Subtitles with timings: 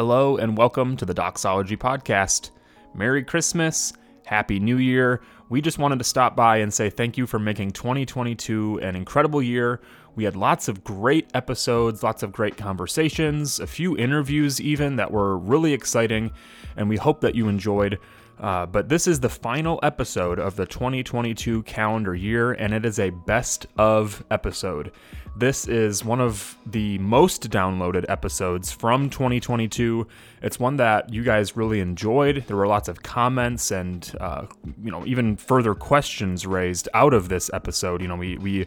[0.00, 2.52] Hello and welcome to the Doxology Podcast.
[2.94, 3.92] Merry Christmas,
[4.24, 5.20] Happy New Year.
[5.50, 9.42] We just wanted to stop by and say thank you for making 2022 an incredible
[9.42, 9.82] year.
[10.14, 15.10] We had lots of great episodes, lots of great conversations, a few interviews even that
[15.10, 16.30] were really exciting,
[16.78, 17.98] and we hope that you enjoyed.
[18.40, 22.98] Uh, but this is the final episode of the 2022 calendar year, and it is
[22.98, 24.92] a best of episode.
[25.36, 30.06] This is one of the most downloaded episodes from 2022.
[30.42, 32.44] It's one that you guys really enjoyed.
[32.46, 34.46] There were lots of comments and, uh,
[34.82, 38.02] you know, even further questions raised out of this episode.
[38.02, 38.62] You know, we we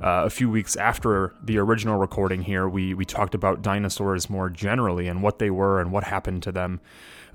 [0.00, 4.48] uh, a few weeks after the original recording here, we we talked about dinosaurs more
[4.48, 6.80] generally and what they were and what happened to them.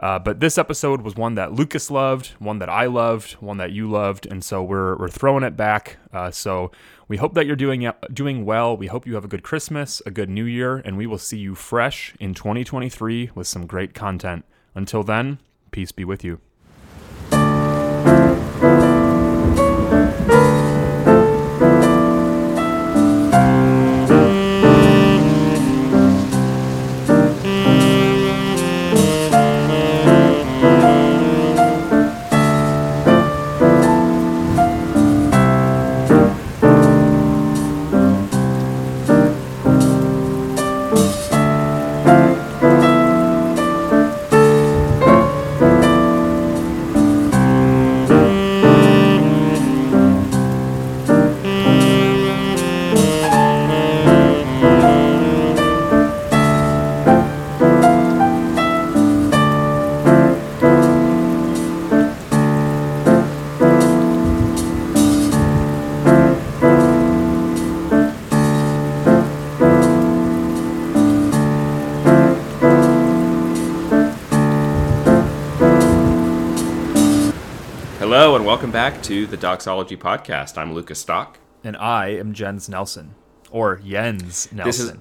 [0.01, 3.71] Uh, but this episode was one that Lucas loved, one that I loved, one that
[3.71, 5.97] you loved, and so we're we're throwing it back.
[6.11, 6.71] Uh, so
[7.07, 8.75] we hope that you're doing doing well.
[8.75, 11.37] We hope you have a good Christmas, a good New Year, and we will see
[11.37, 14.43] you fresh in 2023 with some great content.
[14.73, 15.37] Until then,
[15.69, 16.39] peace be with you.
[79.11, 80.57] To the Doxology Podcast.
[80.57, 81.37] I'm Lucas Stock.
[81.65, 83.13] And I am Jens Nelson.
[83.49, 84.65] Or Jens Nelson.
[84.65, 84.93] This is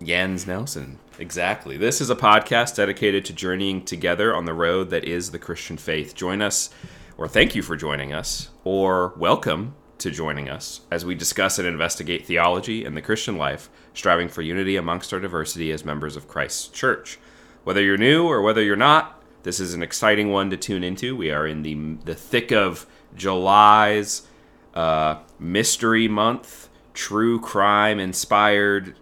[0.00, 1.00] Jens Nelson.
[1.18, 1.76] Exactly.
[1.76, 5.76] This is a podcast dedicated to journeying together on the road that is the Christian
[5.76, 6.14] faith.
[6.14, 6.70] Join us,
[7.18, 11.66] or thank you for joining us, or welcome to joining us as we discuss and
[11.66, 16.28] investigate theology and the Christian life, striving for unity amongst our diversity as members of
[16.28, 17.18] Christ's church.
[17.64, 21.16] Whether you're new or whether you're not, this is an exciting one to tune into.
[21.16, 24.26] We are in the the thick of July's
[24.74, 28.96] uh, mystery month, true crime inspired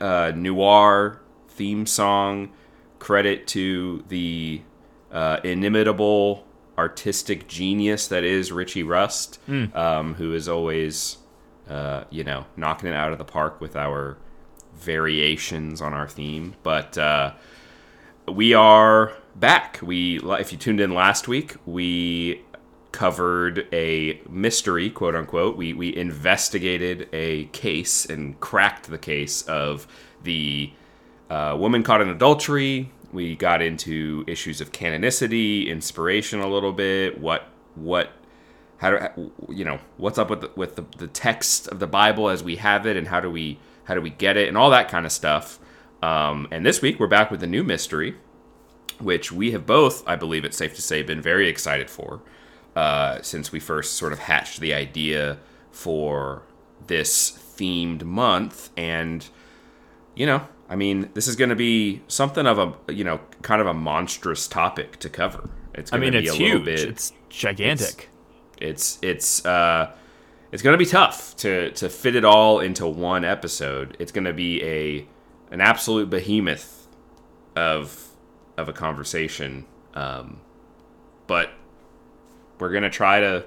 [0.00, 2.52] uh, noir theme song.
[2.98, 4.62] Credit to the
[5.10, 6.46] uh, inimitable
[6.78, 9.74] artistic genius that is Richie Rust, mm.
[9.74, 11.18] um, who is always,
[11.68, 14.16] uh, you know, knocking it out of the park with our
[14.74, 16.54] variations on our theme.
[16.62, 17.34] But uh,
[18.28, 19.80] we are back.
[19.82, 22.42] We, if you tuned in last week, we
[22.92, 25.56] covered a mystery, quote unquote.
[25.56, 29.86] We we investigated a case and cracked the case of
[30.22, 30.72] the
[31.30, 32.92] uh, woman caught in adultery.
[33.12, 37.18] We got into issues of canonicity, inspiration a little bit.
[37.18, 38.10] What what
[38.78, 42.28] how do you know what's up with the, with the, the text of the Bible
[42.28, 44.70] as we have it, and how do we how do we get it, and all
[44.70, 45.58] that kind of stuff.
[46.02, 48.16] Um, and this week we're back with a new mystery
[49.02, 52.20] which we have both, I believe it's safe to say, been very excited for
[52.76, 55.38] uh, since we first sort of hatched the idea
[55.70, 56.42] for
[56.86, 58.70] this themed month.
[58.76, 59.28] And,
[60.14, 63.60] you know, I mean, this is going to be something of a, you know, kind
[63.60, 65.50] of a monstrous topic to cover.
[65.74, 66.64] It's going I mean, to be it's huge.
[66.64, 68.08] Bit, it's gigantic.
[68.58, 69.92] It's, it's, it's, uh,
[70.50, 73.96] it's going to be tough to, to fit it all into one episode.
[73.98, 75.06] It's going to be a,
[75.50, 76.88] an absolute behemoth
[77.54, 78.08] of
[78.56, 79.66] of a conversation.
[79.94, 80.40] Um,
[81.26, 81.50] but
[82.62, 83.44] we're gonna try to,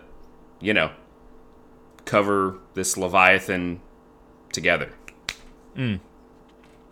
[0.59, 0.91] you know,
[2.03, 3.79] cover this Leviathan
[4.51, 4.91] together.
[5.75, 6.01] Mm.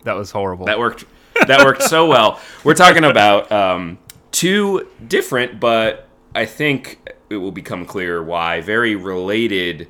[0.04, 0.64] That was horrible.
[0.66, 1.04] That worked.
[1.46, 2.40] That worked so well.
[2.64, 3.98] We're talking about um,
[4.32, 9.88] two different, but I think it will become clear why very related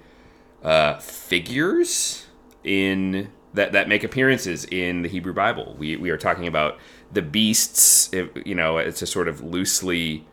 [0.63, 2.27] uh, figures
[2.65, 5.77] in that that make appearances in the Hebrew Bible.
[5.79, 6.79] We we are talking about
[7.13, 8.11] the beasts,
[8.45, 10.27] you know, it's a sort of loosely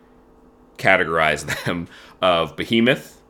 [0.82, 1.88] categorize them
[2.22, 3.22] of behemoth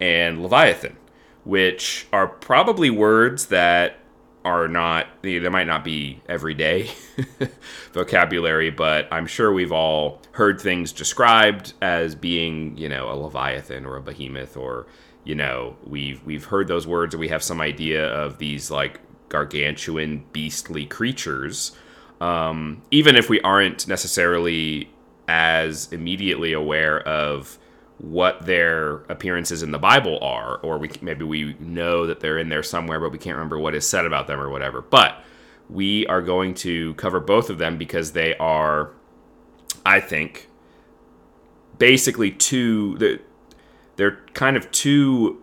[0.00, 0.96] and leviathan,
[1.44, 3.98] which are probably words that
[4.44, 6.88] are not they might not be everyday
[7.92, 13.84] vocabulary, but I'm sure we've all heard things described as being, you know, a leviathan
[13.84, 14.86] or a behemoth or
[15.24, 19.00] you know, we've we've heard those words and we have some idea of these like
[19.28, 21.72] gargantuan beastly creatures.
[22.20, 24.88] Um, even if we aren't necessarily
[25.28, 27.58] as immediately aware of
[27.98, 32.48] what their appearances in the Bible are, or we maybe we know that they're in
[32.48, 34.82] there somewhere, but we can't remember what is said about them or whatever.
[34.82, 35.22] But
[35.68, 38.92] we are going to cover both of them because they are,
[39.84, 40.48] I think,
[41.78, 43.18] basically two.
[43.96, 45.42] They're kind of two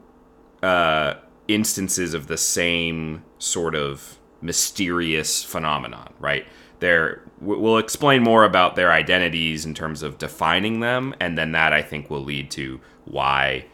[0.62, 1.16] uh,
[1.48, 6.46] instances of the same sort of mysterious phenomenon, right?
[6.80, 11.74] They're, we'll explain more about their identities in terms of defining them, and then that
[11.74, 13.66] I think will lead to why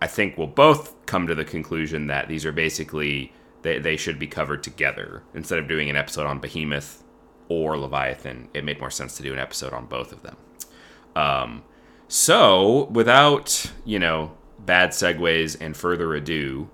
[0.00, 3.32] I think we'll both come to the conclusion that these are basically
[3.62, 7.02] they, they should be covered together instead of doing an episode on Behemoth
[7.48, 8.48] or Leviathan.
[8.54, 10.36] It made more sense to do an episode on both of them.
[11.16, 11.64] Um,
[12.06, 16.70] so, without you know bad segues and further ado,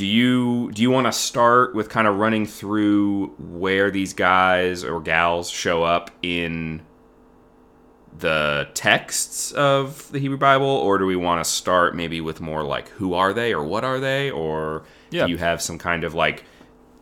[0.00, 4.82] do you do you want to start with kind of running through where these guys
[4.82, 6.80] or gals show up in
[8.16, 12.64] the texts of the Hebrew Bible, or do we want to start maybe with more
[12.64, 15.26] like who are they or what are they, or yeah.
[15.26, 16.44] do you have some kind of like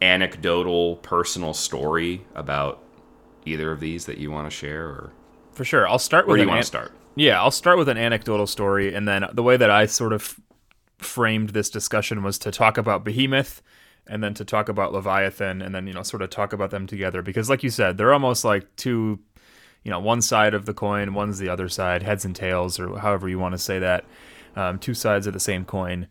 [0.03, 2.83] anecdotal personal story about
[3.47, 4.87] either of these that you want to share?
[4.87, 5.13] Or
[5.53, 6.31] for sure, I'll start with.
[6.31, 6.91] Where do you want to start?
[7.15, 10.41] Yeah, I'll start with an anecdotal story, and then the way that I sort of
[10.99, 13.63] framed this discussion was to talk about Behemoth
[14.07, 16.87] and then to talk about Leviathan and then, you know, sort of talk about them
[16.87, 17.23] together.
[17.23, 19.19] Because, like you said, they're almost like two,
[19.85, 22.99] you know, one side of the coin, one's the other side, heads and tails, or
[22.99, 24.05] however you want to say that.
[24.57, 26.09] Um, two sides of the same coin.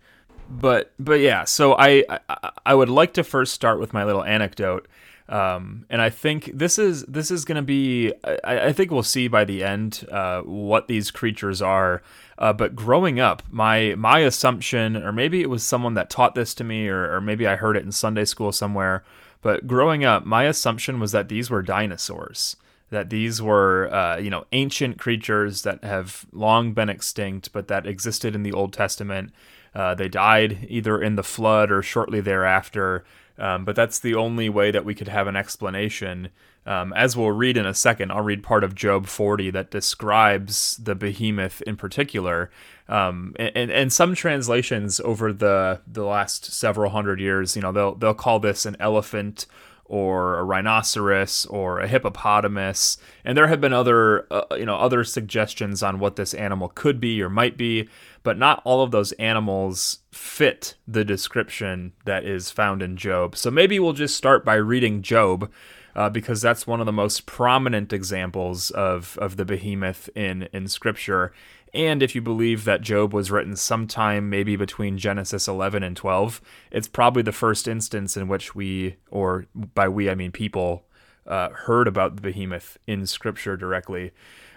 [0.49, 4.23] But, but yeah, so I, I, I would like to first start with my little
[4.23, 4.87] anecdote.
[5.29, 8.13] Um, and I think this is this is going to be.
[8.23, 12.01] I, I, think we'll see by the end uh, what these creatures are.
[12.37, 16.53] Uh, but growing up, my my assumption, or maybe it was someone that taught this
[16.55, 19.03] to me, or, or maybe I heard it in Sunday school somewhere.
[19.41, 22.55] But growing up, my assumption was that these were dinosaurs.
[22.89, 27.85] That these were, uh, you know, ancient creatures that have long been extinct, but that
[27.85, 29.33] existed in the Old Testament.
[29.75, 33.03] Uh, they died either in the flood or shortly thereafter.
[33.39, 36.29] Um, but that's the only way that we could have an explanation.
[36.65, 40.77] Um, as we'll read in a second, I'll read part of Job 40 that describes
[40.77, 42.49] the behemoth in particular.
[42.89, 47.95] Um, and, and some translations over the the last several hundred years, you know, they'll
[47.95, 49.45] they'll call this an elephant
[49.89, 55.03] or a rhinoceros or a hippopotamus and there have been other uh, you know other
[55.03, 57.87] suggestions on what this animal could be or might be
[58.23, 63.51] but not all of those animals fit the description that is found in Job so
[63.51, 65.51] maybe we'll just start by reading Job
[65.95, 70.67] uh, because that's one of the most prominent examples of of the behemoth in in
[70.67, 71.33] scripture
[71.73, 76.41] and if you believe that Job was written sometime maybe between Genesis 11 and 12,
[76.71, 80.85] it's probably the first instance in which we, or by we I mean people,
[81.25, 84.11] uh, heard about the behemoth in Scripture directly.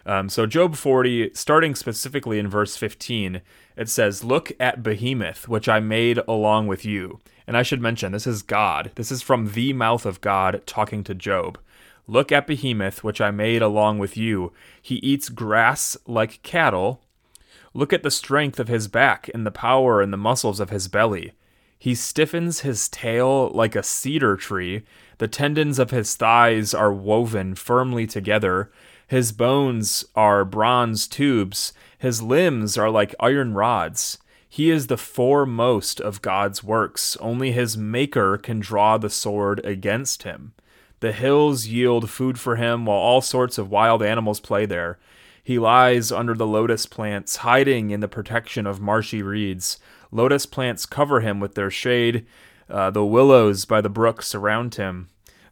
[0.06, 3.42] Um, so, Job 40, starting specifically in verse 15,
[3.76, 7.20] it says, Look at behemoth, which I made along with you.
[7.46, 8.92] And I should mention, this is God.
[8.94, 11.58] This is from the mouth of God talking to Job.
[12.06, 14.52] Look at Behemoth, which I made along with you.
[14.82, 17.02] He eats grass like cattle.
[17.72, 20.88] Look at the strength of his back and the power and the muscles of his
[20.88, 21.32] belly.
[21.78, 24.82] He stiffens his tail like a cedar tree.
[25.18, 28.70] The tendons of his thighs are woven firmly together.
[29.10, 31.72] His bones are bronze tubes.
[31.98, 34.18] His limbs are like iron rods.
[34.48, 37.16] He is the foremost of God's works.
[37.16, 40.52] Only his Maker can draw the sword against him.
[41.00, 45.00] The hills yield food for him, while all sorts of wild animals play there.
[45.42, 49.80] He lies under the lotus plants, hiding in the protection of marshy reeds.
[50.12, 52.26] Lotus plants cover him with their shade.
[52.68, 55.08] Uh, the willows by the brook surround him.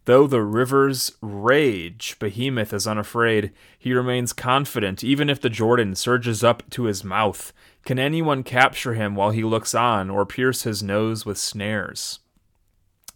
[0.08, 3.52] Though the rivers rage, Behemoth is unafraid.
[3.78, 7.52] He remains confident, even if the Jordan surges up to his mouth.
[7.84, 12.20] Can anyone capture him while he looks on, or pierce his nose with snares?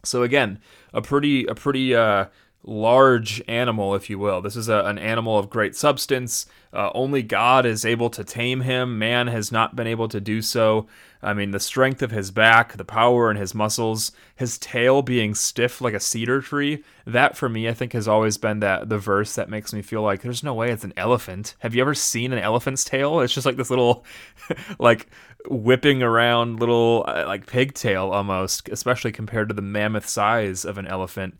[0.05, 0.59] So again,
[0.93, 2.27] a pretty a pretty uh,
[2.63, 4.43] large animal, if you will.
[4.43, 6.45] This is a, an animal of great substance.
[6.75, 8.99] Uh, only God is able to tame him.
[8.99, 10.87] Man has not been able to do so.
[11.25, 15.35] I mean, the strength of his back, the power in his muscles, his tail being
[15.35, 16.83] stiff like a cedar tree.
[17.07, 20.02] That for me, I think, has always been that the verse that makes me feel
[20.02, 21.55] like there's no way it's an elephant.
[21.61, 23.21] Have you ever seen an elephant's tail?
[23.21, 24.05] It's just like this little,
[24.81, 25.07] like
[25.49, 30.88] whipping around little uh, like pigtail almost, especially compared to the mammoth size of an
[30.88, 31.38] elephant.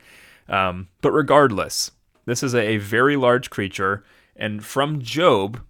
[0.49, 1.91] Um, but regardless,
[2.25, 4.05] this is a, very large creature,
[4.37, 5.61] and from Job,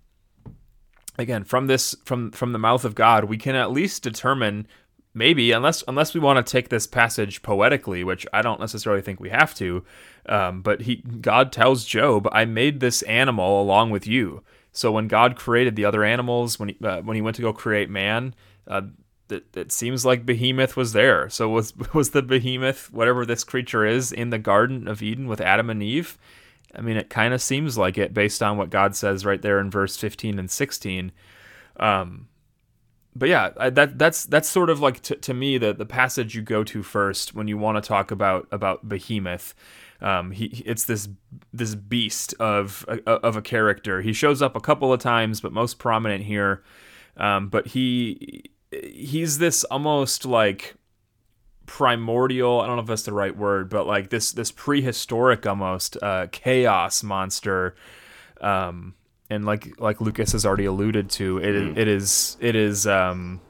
[1.18, 4.66] again from this from from the mouth of God, we can at least determine
[5.14, 9.20] maybe unless unless we want to take this passage poetically, which I don't necessarily think
[9.20, 9.84] we have to.
[10.26, 14.42] Um, but he God tells Job, "I made this animal along with you."
[14.72, 17.52] So when God created the other animals, when he, uh, when he went to go
[17.52, 18.34] create man,
[18.66, 18.82] uh,
[19.28, 21.28] it, it seems like behemoth was there.
[21.28, 25.40] So was was the behemoth whatever this creature is in the Garden of Eden with
[25.40, 26.18] Adam and Eve?
[26.74, 29.58] I mean, it kind of seems like it based on what God says right there
[29.58, 31.12] in verse 15 and 16.
[31.76, 32.28] Um,
[33.14, 36.34] but yeah, I, that that's that's sort of like t- to me the the passage
[36.34, 39.54] you go to first when you want to talk about about behemoth.
[40.00, 41.08] Um, he it's this
[41.52, 44.00] this beast of of a character.
[44.00, 46.62] He shows up a couple of times, but most prominent here.
[47.18, 50.74] Um, but he he's this almost like
[51.72, 55.96] primordial i don't know if that's the right word but like this this prehistoric almost
[56.02, 57.74] uh, chaos monster
[58.42, 58.94] um,
[59.30, 61.74] and like like lucas has already alluded to it, mm.
[61.74, 63.40] it is it is um,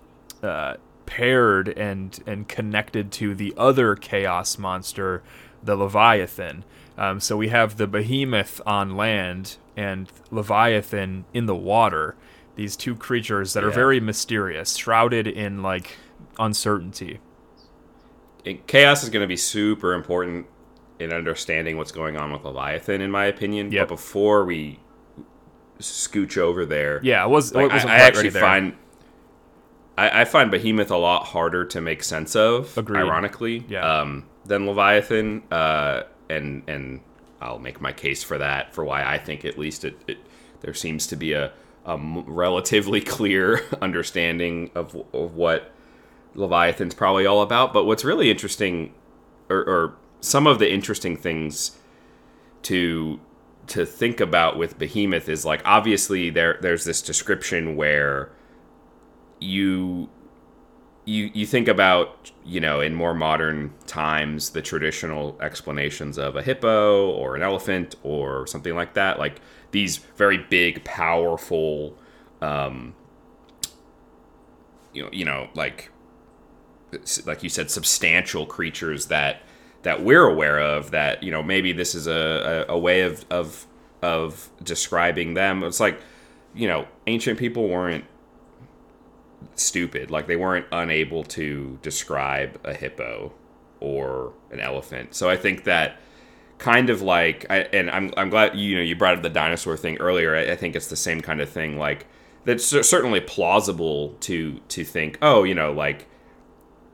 [0.41, 0.75] uh,
[1.05, 5.21] paired and and connected to the other chaos monster
[5.61, 6.64] the leviathan
[6.97, 12.14] um, so we have the behemoth on land and leviathan in the water
[12.55, 13.69] these two creatures that yeah.
[13.69, 15.97] are very mysterious, shrouded in like
[16.38, 17.19] uncertainty.
[18.66, 20.46] Chaos is going to be super important
[20.99, 23.72] in understanding what's going on with Leviathan, in my opinion.
[23.72, 23.88] Yep.
[23.88, 24.78] But before we
[25.78, 27.54] scooch over there, yeah, it was.
[27.54, 28.75] Like, it I, I actually find
[29.96, 32.99] I, I, find Behemoth a lot harder to make sense of, Agreed.
[32.99, 34.00] ironically, yeah.
[34.00, 35.42] um, than Leviathan.
[35.50, 37.00] Uh, and and
[37.40, 40.18] I'll make my case for that for why I think at least it, it
[40.61, 41.52] there seems to be a
[41.84, 45.72] a relatively clear understanding of, of what
[46.35, 47.73] Leviathan's probably all about.
[47.73, 48.95] But what's really interesting,
[49.49, 51.79] or, or some of the interesting things
[52.62, 53.21] to
[53.69, 58.31] to think about with Behemoth is like obviously there there's this description where
[59.41, 60.09] you
[61.05, 66.43] you you think about you know in more modern times the traditional explanations of a
[66.43, 69.41] hippo or an elephant or something like that like
[69.73, 71.97] these very big, powerful,
[72.41, 72.95] um,
[74.93, 75.91] you know, you know, like
[77.26, 79.42] like you said, substantial creatures that
[79.82, 80.90] that we're aware of.
[80.90, 83.66] That you know, maybe this is a, a, a way of of
[84.02, 85.62] of describing them.
[85.62, 86.00] It's like
[86.54, 88.04] you know, ancient people weren't
[89.54, 90.11] stupid.
[90.11, 93.32] Like they weren't unable to describe a hippo
[93.80, 95.14] or an elephant.
[95.14, 95.99] So I think that
[96.62, 99.76] kind of like I, and I'm, I'm glad you know you brought up the dinosaur
[99.76, 102.06] thing earlier I, I think it's the same kind of thing like
[102.44, 106.06] that's certainly plausible to to think oh you know like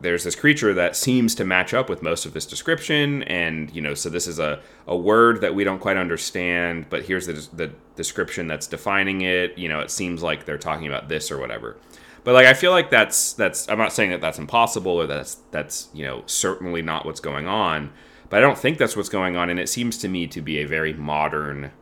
[0.00, 3.80] there's this creature that seems to match up with most of this description and you
[3.80, 7.48] know so this is a, a word that we don't quite understand but here's the,
[7.54, 9.56] the description that's defining it.
[9.58, 11.76] You know it seems like they're talking about this or whatever.
[12.24, 15.36] But like i feel like that's that's i'm not saying that that's impossible or that's
[15.50, 17.90] that's you know certainly not what's going on
[18.28, 20.58] but I don't think that's what's going on, and it seems to me to be
[20.58, 21.72] a very modern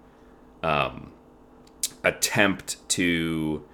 [0.62, 1.10] um,
[2.04, 3.64] attempt to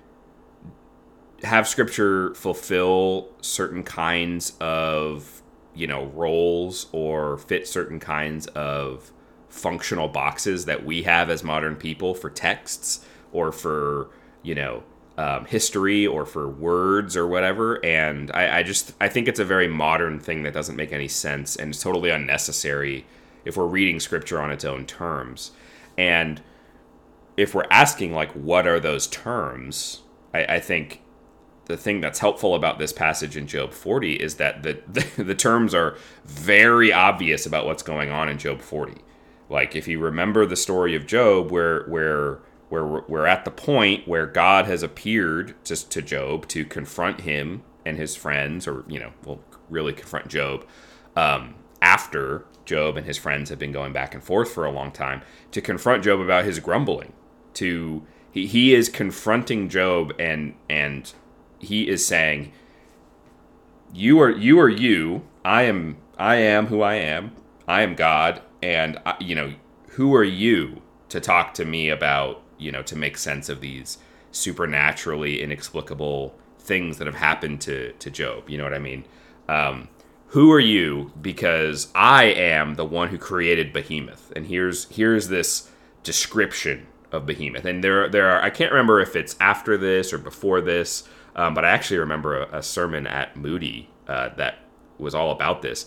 [1.42, 5.42] have scripture fulfill certain kinds of
[5.74, 9.10] you know roles or fit certain kinds of
[9.48, 14.10] functional boxes that we have as modern people for texts or for
[14.42, 14.82] you know
[15.18, 17.84] um, history or for words or whatever.
[17.84, 21.08] And I, I just I think it's a very modern thing that doesn't make any
[21.08, 23.04] sense and it's totally unnecessary
[23.44, 25.50] if we're reading scripture on its own terms.
[25.98, 26.40] And
[27.36, 30.00] if we're asking like what are those terms,
[30.32, 31.01] I, I think
[31.72, 34.80] the thing that's helpful about this passage in Job 40 is that the,
[35.16, 39.00] the, the terms are very obvious about what's going on in Job 40.
[39.48, 44.08] Like if you remember the story of Job where where where we're, at the point
[44.08, 48.98] where God has appeared to, to Job to confront him and his friends, or, you
[48.98, 50.64] know, well, really confront Job
[51.14, 54.90] um, after Job and his friends have been going back and forth for a long
[54.90, 57.12] time, to confront Job about his grumbling.
[57.54, 61.12] To he, he is confronting Job and and
[61.62, 62.52] he is saying,
[63.94, 65.22] "You are you are you.
[65.44, 67.32] I am I am who I am.
[67.66, 69.54] I am God, and I, you know
[69.90, 73.98] who are you to talk to me about you know, to make sense of these
[74.30, 78.48] supernaturally inexplicable things that have happened to to Job.
[78.48, 79.04] You know what I mean?
[79.48, 79.88] Um,
[80.28, 81.12] who are you?
[81.20, 85.70] Because I am the one who created Behemoth, and here's here's this
[86.02, 87.64] description of Behemoth.
[87.64, 91.54] And there there are I can't remember if it's after this or before this, um,
[91.54, 94.58] but I actually remember a, a sermon at Moody uh, that
[94.98, 95.86] was all about this.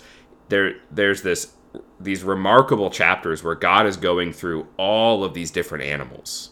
[0.50, 1.54] There there's this
[2.00, 6.52] these remarkable chapters where God is going through all of these different animals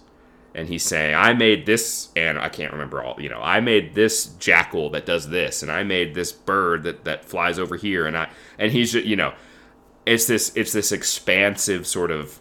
[0.55, 3.19] and he's saying, "I made this, and I can't remember all.
[3.19, 7.05] You know, I made this jackal that does this, and I made this bird that
[7.05, 9.33] that flies over here, and I and he's just, you know,
[10.05, 12.39] it's this it's this expansive sort of,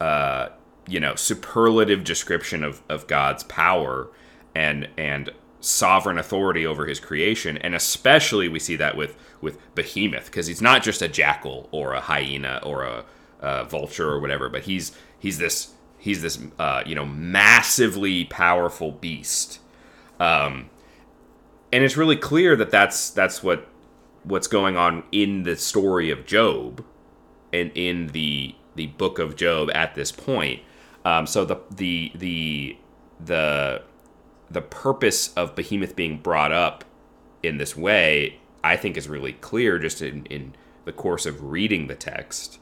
[0.00, 0.50] uh,
[0.88, 4.08] you know, superlative description of of God's power
[4.54, 10.26] and and sovereign authority over his creation, and especially we see that with with Behemoth
[10.26, 13.04] because he's not just a jackal or a hyena or a,
[13.40, 18.92] a vulture or whatever, but he's he's this he's this uh, you know massively powerful
[18.92, 19.60] beast,
[20.18, 20.70] um,
[21.72, 23.68] and it's really clear that that's that's what
[24.24, 26.84] what's going on in the story of Job,
[27.52, 30.62] and in the the book of Job at this point.
[31.04, 32.76] Um, so the the the
[33.24, 33.82] the
[34.50, 36.84] the purpose of Behemoth being brought up
[37.42, 40.54] in this way, I think, is really clear just in in
[40.84, 42.58] the course of reading the text.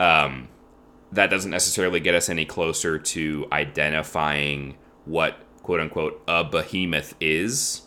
[0.00, 0.48] Um,
[1.12, 7.82] that doesn't necessarily get us any closer to identifying what quote unquote a behemoth is.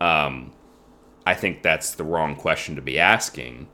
[0.00, 0.52] Um,
[1.26, 3.68] I think that's the wrong question to be asking.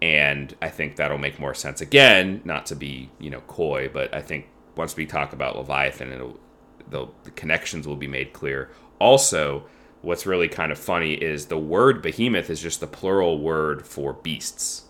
[0.00, 1.80] And I think that'll make more sense.
[1.80, 6.12] Again, not to be, you know, coy, but I think once we talk about Leviathan,
[6.12, 6.38] it'll,
[6.90, 8.70] the, connections will be made clear.
[8.98, 9.64] Also,
[10.02, 14.12] what's really kind of funny is the word behemoth is just the plural word for
[14.12, 14.84] beasts.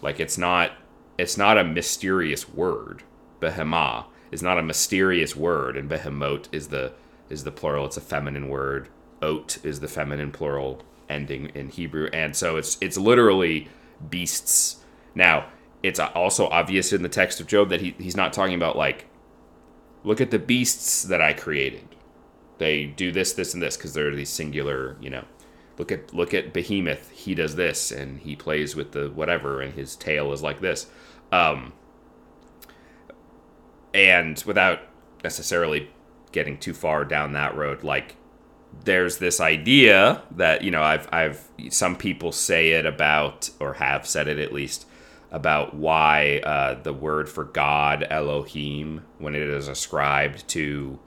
[0.00, 0.72] Like it's not
[1.18, 3.02] it's not a mysterious word.
[3.40, 6.92] Behemah is not a mysterious word, and behemoth is the
[7.28, 7.86] is the plural.
[7.86, 8.88] It's a feminine word.
[9.22, 13.68] Ot is the feminine plural ending in Hebrew, and so it's it's literally
[14.10, 14.78] beasts.
[15.14, 15.46] Now,
[15.82, 19.06] it's also obvious in the text of Job that he, he's not talking about like,
[20.04, 21.88] look at the beasts that I created.
[22.58, 25.24] They do this, this, and this because they're these singular, you know.
[25.78, 27.10] Look at look at Behemoth.
[27.10, 30.86] He does this, and he plays with the whatever, and his tail is like this.
[31.32, 31.72] Um,
[33.94, 34.80] and without
[35.24, 35.90] necessarily
[36.30, 38.16] getting too far down that road, like
[38.84, 44.06] there's this idea that you know I've I've some people say it about or have
[44.06, 44.86] said it at least
[45.32, 51.00] about why uh, the word for God Elohim when it is ascribed to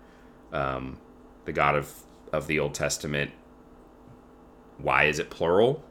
[0.52, 0.98] um,
[1.46, 1.94] the God of
[2.34, 3.32] of the Old Testament
[4.78, 5.82] why is it plural?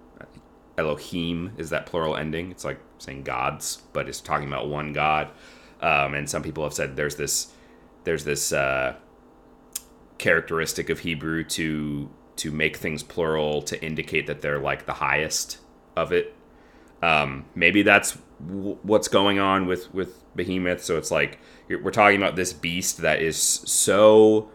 [0.76, 2.50] Elohim is that plural ending?
[2.50, 5.30] It's like saying gods but it's talking about one God.
[5.80, 7.52] Um, and some people have said there's this
[8.02, 8.96] there's this uh,
[10.18, 15.58] characteristic of Hebrew to to make things plural to indicate that they're like the highest
[15.96, 16.34] of it.
[17.00, 20.82] Um, maybe that's what's going on with with Behemoth.
[20.82, 24.50] So it's like we're talking about this beast that is so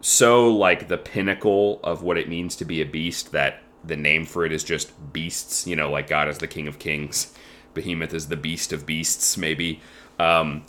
[0.00, 4.26] so like the pinnacle of what it means to be a beast that the name
[4.26, 5.66] for it is just beasts.
[5.66, 7.32] You know, like God is the King of Kings,
[7.74, 9.36] Behemoth is the beast of beasts.
[9.36, 9.80] Maybe.
[10.18, 10.64] Um,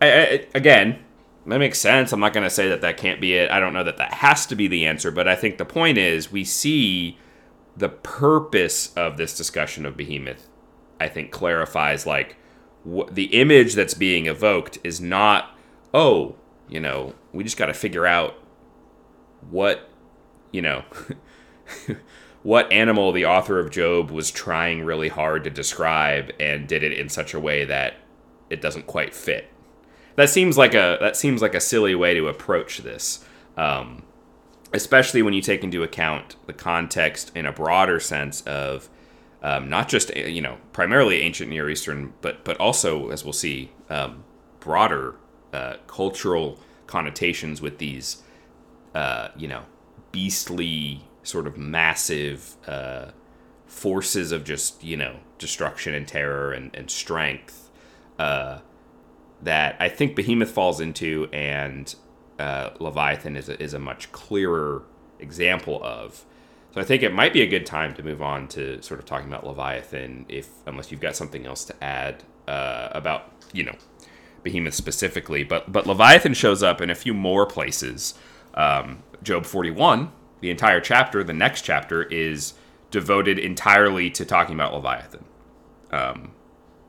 [0.00, 0.98] I, I, again,
[1.46, 2.12] that makes sense.
[2.12, 3.50] I'm not going to say that that can't be it.
[3.50, 5.98] I don't know that that has to be the answer, but I think the point
[5.98, 7.18] is we see
[7.76, 10.48] the purpose of this discussion of Behemoth,
[11.00, 12.36] I think, clarifies like
[12.84, 15.56] wh- the image that's being evoked is not,
[15.92, 16.36] oh,
[16.68, 18.34] you know, we just got to figure out
[19.50, 19.88] what,
[20.52, 20.84] you know,
[22.42, 26.92] what animal the author of Job was trying really hard to describe and did it
[26.92, 27.94] in such a way that
[28.50, 29.50] it doesn't quite fit.
[30.16, 33.24] That seems like a that seems like a silly way to approach this,
[33.56, 34.04] um,
[34.72, 38.88] especially when you take into account the context in a broader sense of
[39.44, 43.70] um, not just you know primarily ancient Near Eastern, but but also as we'll see
[43.90, 44.24] um,
[44.58, 45.16] broader
[45.52, 48.22] uh, cultural connotations with these
[48.94, 49.62] uh, you know
[50.12, 53.10] beastly sort of massive uh,
[53.66, 57.70] forces of just you know destruction and terror and, and strength.
[58.18, 58.60] Uh,
[59.42, 61.94] that I think Behemoth falls into, and
[62.38, 64.84] uh, Leviathan is a, is a much clearer
[65.18, 66.24] example of.
[66.74, 69.06] So I think it might be a good time to move on to sort of
[69.06, 73.76] talking about Leviathan, if unless you've got something else to add uh, about you know
[74.42, 75.44] Behemoth specifically.
[75.44, 78.14] But but Leviathan shows up in a few more places.
[78.54, 80.10] Um, Job 41,
[80.40, 82.54] the entire chapter, the next chapter is
[82.90, 85.24] devoted entirely to talking about Leviathan.
[85.92, 86.32] Um,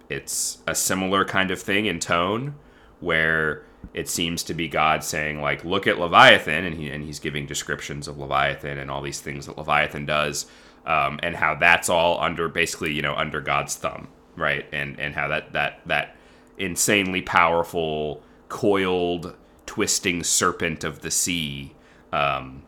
[0.10, 2.56] it's a similar kind of thing in tone
[3.02, 7.20] where it seems to be God saying like look at Leviathan and he and he's
[7.20, 10.46] giving descriptions of Leviathan and all these things that Leviathan does
[10.86, 14.66] um, and how that's all under basically you know under God's thumb right?
[14.72, 16.16] And and how that that that
[16.58, 21.74] insanely powerful coiled twisting serpent of the sea
[22.12, 22.64] um,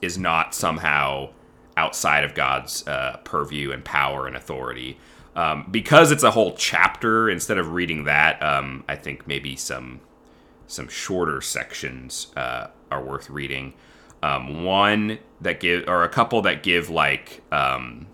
[0.00, 1.30] is not somehow
[1.76, 4.98] outside of God's uh, purview and power and authority.
[5.34, 10.00] Um, because it's a whole chapter instead of reading that um, i think maybe some
[10.66, 13.74] some shorter sections uh, are worth reading.
[14.22, 18.06] Um, one that give, or a couple that give like um,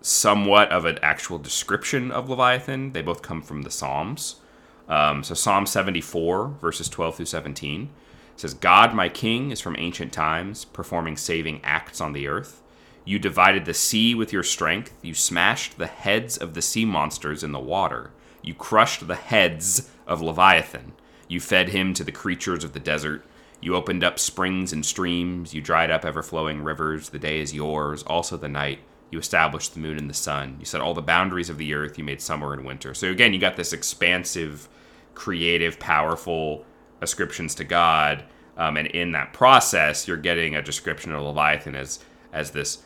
[0.00, 2.92] somewhat of an actual description of Leviathan.
[2.92, 4.36] They both come from the Psalms.
[4.88, 7.90] Um, so Psalm 74, verses 12 through 17
[8.36, 12.60] says, God, my king, is from ancient times, performing saving acts on the earth.
[13.04, 14.94] You divided the sea with your strength.
[15.02, 18.10] You smashed the heads of the sea monsters in the water.
[18.42, 20.92] You crushed the heads of Leviathan.
[21.32, 23.24] You fed him to the creatures of the desert.
[23.62, 25.54] You opened up springs and streams.
[25.54, 27.08] You dried up ever flowing rivers.
[27.08, 28.80] The day is yours, also the night.
[29.10, 30.56] You established the moon and the sun.
[30.58, 31.96] You set all the boundaries of the earth.
[31.96, 32.92] You made summer and winter.
[32.92, 34.68] So again, you got this expansive,
[35.14, 36.66] creative, powerful
[37.00, 38.24] ascriptions to God.
[38.58, 42.00] Um, and in that process, you're getting a description of Leviathan as
[42.34, 42.82] as this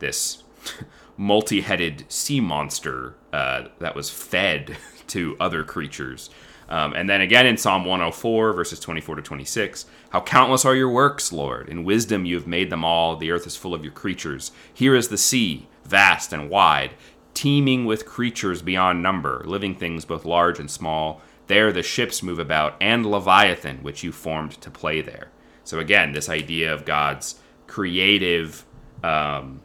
[0.00, 0.44] this
[1.16, 6.28] multi-headed sea monster uh, that was fed to other creatures.
[6.68, 10.90] Um, and then again in Psalm 104, verses 24 to 26, how countless are your
[10.90, 11.68] works, Lord!
[11.68, 13.16] In wisdom you have made them all.
[13.16, 14.50] The earth is full of your creatures.
[14.72, 16.94] Here is the sea, vast and wide,
[17.34, 21.20] teeming with creatures beyond number, living things both large and small.
[21.46, 25.30] There the ships move about, and Leviathan, which you formed to play there.
[25.62, 28.64] So again, this idea of God's creative,
[29.04, 29.60] um,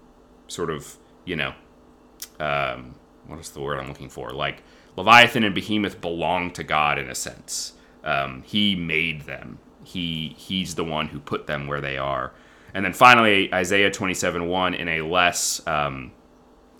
[0.47, 1.53] sort of, you know,
[2.39, 2.95] um,
[3.27, 4.31] what is the word I'm looking for?
[4.31, 4.63] Like
[4.97, 7.73] Leviathan and Behemoth belong to God in a sense.
[8.03, 9.59] Um, he made them.
[9.83, 12.33] He he's the one who put them where they are.
[12.73, 16.11] And then finally, Isaiah 27 1 in a less, um,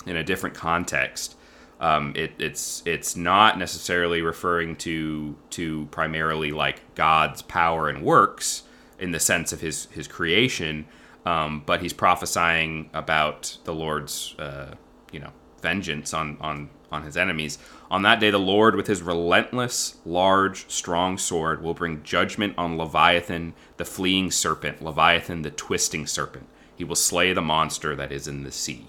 [0.06, 1.36] in a different context.
[1.80, 8.64] Um, it, it's it's not necessarily referring to to primarily like God's power and works
[9.00, 10.86] in the sense of his his creation,
[11.26, 14.76] um, but he's prophesying about the Lord's uh,
[15.12, 15.32] you know
[15.64, 17.58] vengeance on on on his enemies.
[17.92, 22.78] On that day, the Lord, with his relentless, large, strong sword, will bring judgment on
[22.78, 26.48] Leviathan, the fleeing serpent, Leviathan, the twisting serpent.
[26.74, 28.88] He will slay the monster that is in the sea.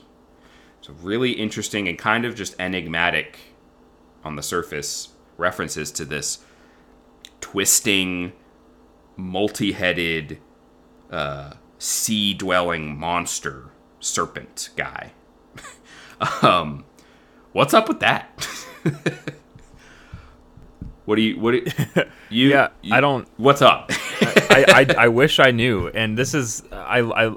[0.83, 3.39] So, really interesting and kind of just enigmatic
[4.23, 6.39] on the surface references to this
[7.41, 8.33] twisting,
[9.17, 10.39] multi headed,
[11.11, 15.13] uh, sea dwelling monster serpent guy.
[16.43, 16.85] um,
[17.51, 18.49] what's up with that?
[21.05, 21.67] what do you, what do you,
[22.31, 23.91] you Yeah, you- I don't- what's up?
[24.55, 25.89] I, I, I wish I knew.
[25.89, 27.35] And this is I I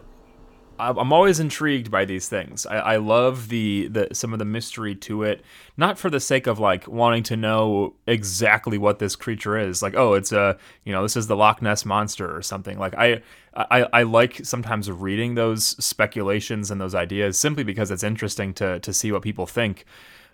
[0.77, 2.65] I'm always intrigued by these things.
[2.65, 5.41] I, I love the, the some of the mystery to it,
[5.77, 9.81] not for the sake of like wanting to know exactly what this creature is.
[9.81, 12.77] Like, oh, it's a you know this is the Loch Ness monster or something.
[12.77, 13.21] Like I
[13.55, 18.81] I, I like sometimes reading those speculations and those ideas simply because it's interesting to
[18.81, 19.86] to see what people think.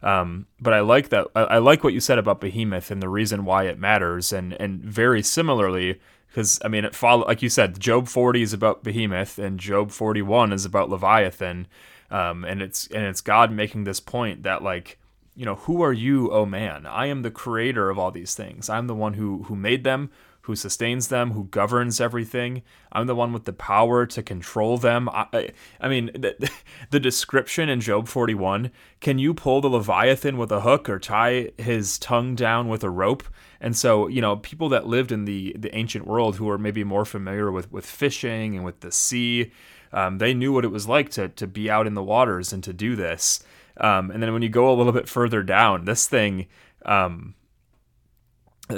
[0.04, 1.28] Um, but I like that.
[1.36, 4.54] I, I like what you said about Behemoth and the reason why it matters, and
[4.54, 8.84] and very similarly, because I mean, it follow like you said, Job 40 is about
[8.84, 11.68] Behemoth, and Job 41 is about Leviathan,
[12.10, 14.98] um, and it's and it's God making this point that like
[15.36, 16.86] you know who are you, oh man?
[16.86, 18.70] I am the creator of all these things.
[18.70, 20.10] I'm the one who who made them,
[20.44, 22.64] who sustains them, who governs everything.
[22.92, 25.08] I'm the one with the power to control them.
[25.10, 25.50] I, I,
[25.80, 26.52] I mean, the,
[26.90, 31.50] the description in Job 41 can you pull the Leviathan with a hook or tie
[31.58, 33.24] his tongue down with a rope?
[33.60, 36.84] And so, you know, people that lived in the, the ancient world who are maybe
[36.84, 39.52] more familiar with, with fishing and with the sea,
[39.94, 42.64] um, they knew what it was like to, to be out in the waters and
[42.64, 43.44] to do this.
[43.78, 46.48] Um, and then when you go a little bit further down, this thing,
[46.86, 47.36] um,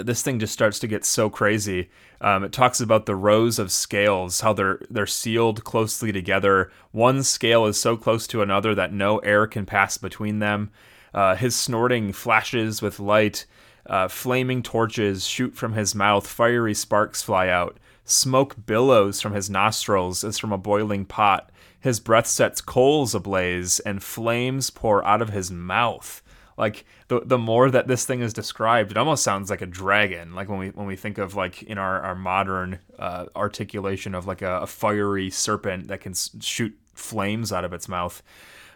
[0.02, 1.90] this thing just starts to get so crazy.
[2.22, 6.72] Um, it talks about the rows of scales, how they're they're sealed closely together.
[6.92, 10.72] One scale is so close to another that no air can pass between them.
[11.14, 13.46] Uh, his snorting flashes with light.
[13.86, 16.26] Uh, flaming torches shoot from his mouth.
[16.26, 17.78] Fiery sparks fly out.
[18.06, 21.52] Smoke billows from his nostrils as from a boiling pot.
[21.80, 26.23] His breath sets coals ablaze, and flames pour out of his mouth
[26.58, 30.34] like the the more that this thing is described it almost sounds like a dragon
[30.36, 34.28] like when we when we think of like in our our modern uh, articulation of
[34.28, 38.22] like a, a fiery serpent that can shoot flames out of its mouth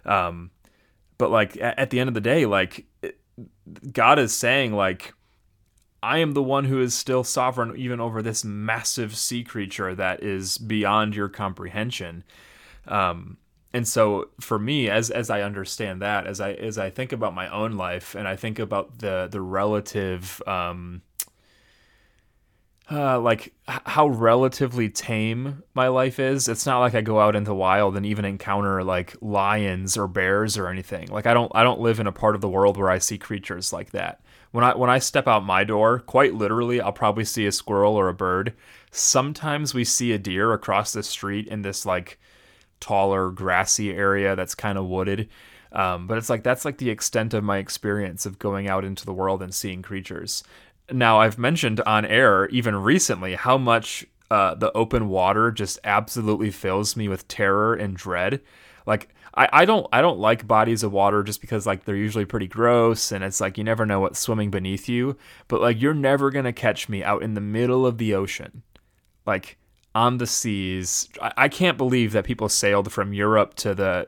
[0.05, 0.49] um
[1.17, 3.19] but like at, at the end of the day like it,
[3.91, 5.13] god is saying like
[6.03, 10.23] I am the one who is still sovereign even over this massive sea creature that
[10.23, 12.23] is beyond your comprehension.
[12.87, 13.37] Um,
[13.73, 17.36] and so for me, as as I understand that, as I as I think about
[17.36, 21.01] my own life and I think about the the relative um,
[22.89, 26.47] uh, like h- how relatively tame my life is.
[26.47, 30.08] It's not like I go out into the wild and even encounter like lions or
[30.08, 31.10] bears or anything.
[31.10, 33.17] Like I don't I don't live in a part of the world where I see
[33.17, 34.21] creatures like that.
[34.51, 37.95] when I when I step out my door, quite literally, I'll probably see a squirrel
[37.95, 38.53] or a bird.
[38.91, 42.17] Sometimes we see a deer across the street in this like
[42.79, 45.29] taller grassy area that's kind of wooded.
[45.71, 49.05] Um, but it's like that's like the extent of my experience of going out into
[49.05, 50.43] the world and seeing creatures.
[50.91, 56.51] Now I've mentioned on air even recently how much uh, the open water just absolutely
[56.51, 58.41] fills me with terror and dread.
[58.85, 62.25] Like I, I don't I don't like bodies of water just because like they're usually
[62.25, 65.17] pretty gross and it's like you never know what's swimming beneath you.
[65.47, 68.63] But like you're never gonna catch me out in the middle of the ocean,
[69.25, 69.57] like
[69.97, 71.10] on the seas.
[71.19, 74.07] I, I can't believe that people sailed from Europe to the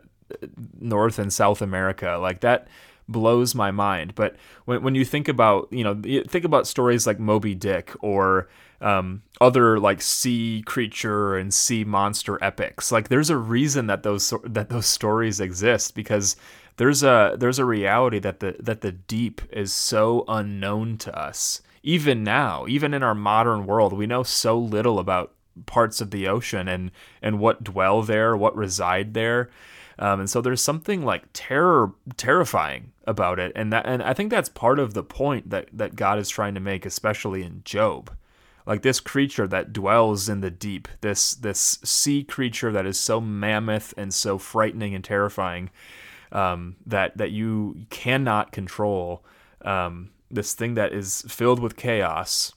[0.79, 2.67] North and South America like that
[3.07, 4.13] blows my mind.
[4.13, 8.47] But when when you think about you know think about stories like Moby Dick or
[8.81, 12.91] um, other like sea creature and sea monster epics.
[12.91, 16.35] Like there's a reason that those that those stories exist because
[16.77, 21.61] there's a there's a reality that the that the deep is so unknown to us.
[21.81, 25.33] Even now, even in our modern world, we know so little about
[25.65, 26.91] parts of the ocean and
[27.21, 29.49] and what dwell there, what reside there.
[29.97, 34.29] Um, and so there's something like terror terrifying about it and that and I think
[34.29, 38.11] that's part of the point that that God is trying to make especially in Job
[38.69, 43.19] like this creature that dwells in the deep, this this sea creature that is so
[43.19, 45.71] mammoth and so frightening and terrifying
[46.31, 49.25] um, that that you cannot control.
[49.65, 52.53] Um, this thing that is filled with chaos,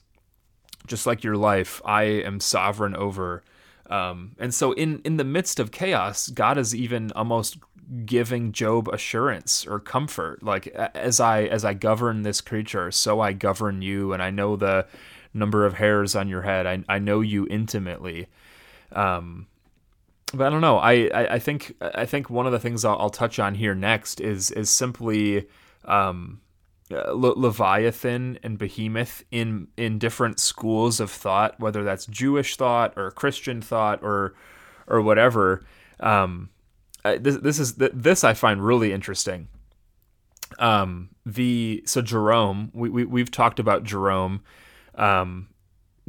[0.87, 3.43] just like your life, I am sovereign over.
[3.89, 7.57] Um, and so, in in the midst of chaos, God is even almost
[8.05, 10.41] giving Job assurance or comfort.
[10.41, 14.55] Like as I as I govern this creature, so I govern you, and I know
[14.55, 14.87] the
[15.33, 16.65] number of hairs on your head.
[16.67, 18.27] I, I know you intimately.
[18.91, 19.47] Um,
[20.33, 20.77] but I don't know.
[20.77, 23.75] I, I, I, think I think one of the things I'll, I'll touch on here
[23.75, 25.47] next is is simply
[25.85, 26.41] um,
[26.89, 33.11] Le- Leviathan and Behemoth in in different schools of thought, whether that's Jewish thought or
[33.11, 34.35] Christian thought or
[34.87, 35.63] or whatever.
[35.99, 36.49] Um,
[37.03, 39.47] this this is this I find really interesting.
[40.59, 44.41] Um, the so Jerome, we, we we've talked about Jerome
[44.95, 45.49] um,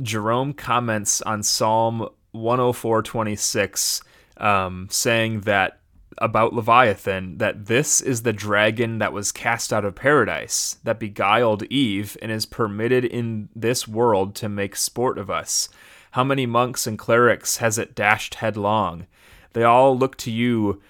[0.03, 4.03] Jerome comments on Psalm 104:26,
[4.37, 5.81] um, saying that
[6.19, 11.65] about Leviathan that this is the dragon that was cast out of paradise, that beguiled
[11.65, 15.69] Eve, and is permitted in this world to make sport of us.
[16.13, 19.07] How many monks and clerics has it dashed headlong?
[19.53, 20.81] They all look to you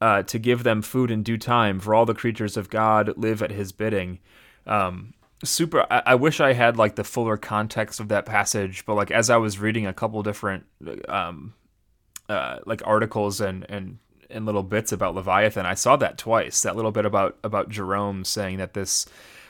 [0.00, 3.42] uh, to give them food in due time, for all the creatures of God live
[3.42, 4.18] at his bidding.
[4.66, 8.94] Um, super I, I, wish i had like the fuller context of that passage but
[8.94, 10.64] like as i was reading a couple different
[11.08, 11.54] um
[12.28, 13.98] uh like articles and and
[14.34, 18.24] and little bits about leviathan i saw that twice that little bit about about jerome
[18.24, 19.06] saying that this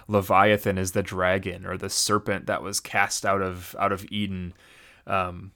[0.06, 4.52] leviathan is the dragon or the serpent that was cast out of out of eden
[5.06, 5.52] um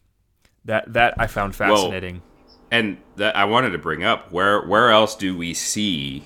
[0.64, 4.91] that that i found fascinating well, and that i wanted to bring up where where
[4.91, 6.25] else do we see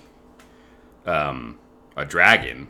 [1.07, 1.59] um
[1.97, 2.69] a dragon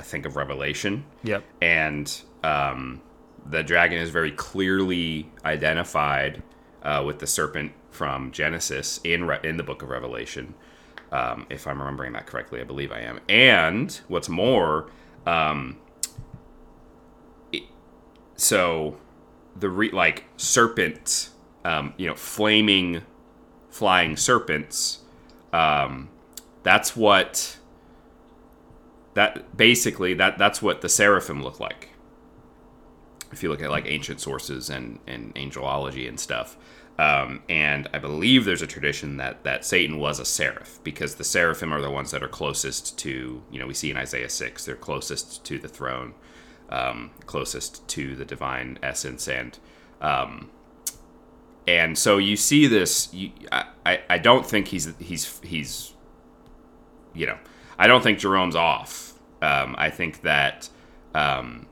[0.00, 1.04] I think of Revelation.
[1.24, 1.44] Yep.
[1.60, 3.02] And um,
[3.44, 6.42] the dragon is very clearly identified
[6.82, 10.54] uh, with the serpent from Genesis in Re- in the book of Revelation.
[11.12, 13.20] Um, if I'm remembering that correctly, I believe I am.
[13.28, 14.90] And what's more,
[15.26, 15.78] um,
[17.52, 17.64] it,
[18.36, 18.96] so
[19.56, 21.30] the re- like serpent,
[21.64, 23.02] um, you know, flaming,
[23.70, 25.00] flying serpents.
[25.52, 26.10] Um,
[26.62, 27.58] that's what
[29.14, 31.88] that basically that that's what the seraphim look like.
[33.32, 36.56] If you look at like ancient sources and and angelology and stuff,
[37.00, 41.24] um, and I believe there's a tradition that that Satan was a seraph because the
[41.24, 44.66] seraphim are the ones that are closest to you know we see in Isaiah six
[44.66, 46.12] they're closest to the throne,
[46.68, 49.58] um, closest to the divine essence and.
[50.00, 50.50] Um,
[51.66, 53.12] and so you see this.
[53.14, 55.94] You, I, I don't think he's he's he's,
[57.14, 57.38] you know,
[57.78, 59.14] I don't think Jerome's off.
[59.40, 60.68] Um, I think that,
[61.14, 61.66] um,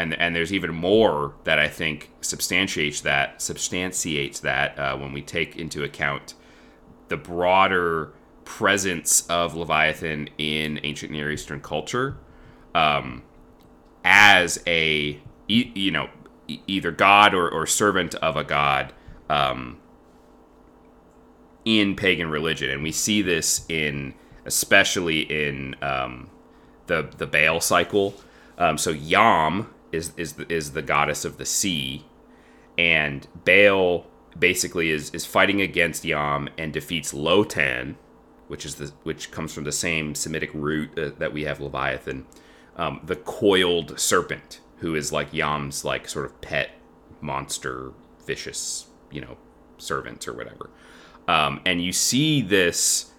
[0.00, 5.20] and and there's even more that I think substantiates that substantiates that uh, when we
[5.20, 6.34] take into account
[7.08, 8.12] the broader
[8.44, 12.16] presence of Leviathan in ancient Near Eastern culture
[12.74, 13.22] um,
[14.02, 16.08] as a you know
[16.66, 18.94] either god or, or servant of a god
[19.28, 19.78] um,
[21.64, 24.14] in pagan religion, and we see this in
[24.46, 26.30] especially in um,
[26.86, 28.14] the the Baal cycle.
[28.56, 32.04] Um, so Yam is is the, is the goddess of the sea,
[32.78, 34.06] and Baal
[34.38, 37.96] basically is is fighting against Yam and defeats Lotan,
[38.48, 42.26] which is the which comes from the same Semitic root uh, that we have Leviathan.
[42.76, 46.70] um, the coiled serpent, who is like Yam's like sort of pet
[47.20, 47.92] monster,
[48.26, 49.36] vicious, you know,
[49.76, 50.70] servant or whatever.
[51.28, 53.12] Um, and you see this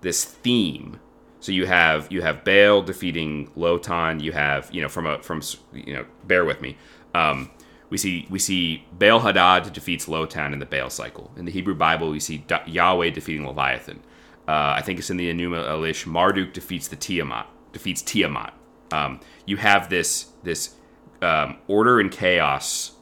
[0.00, 1.00] this theme.
[1.44, 4.22] So you have you have Baal defeating Lotan.
[4.22, 5.42] You have you know from a from
[5.74, 6.78] you know bear with me.
[7.14, 7.50] Um,
[7.90, 11.30] we see we see Baal Hadad defeats Lotan in the Baal cycle.
[11.36, 14.00] In the Hebrew Bible, we see Yahweh defeating Leviathan.
[14.48, 16.06] Uh, I think it's in the Enuma Elish.
[16.06, 18.54] Marduk defeats the Tiamat defeats Tiamat.
[18.90, 20.76] Um, you have this this
[21.20, 22.92] um, order and chaos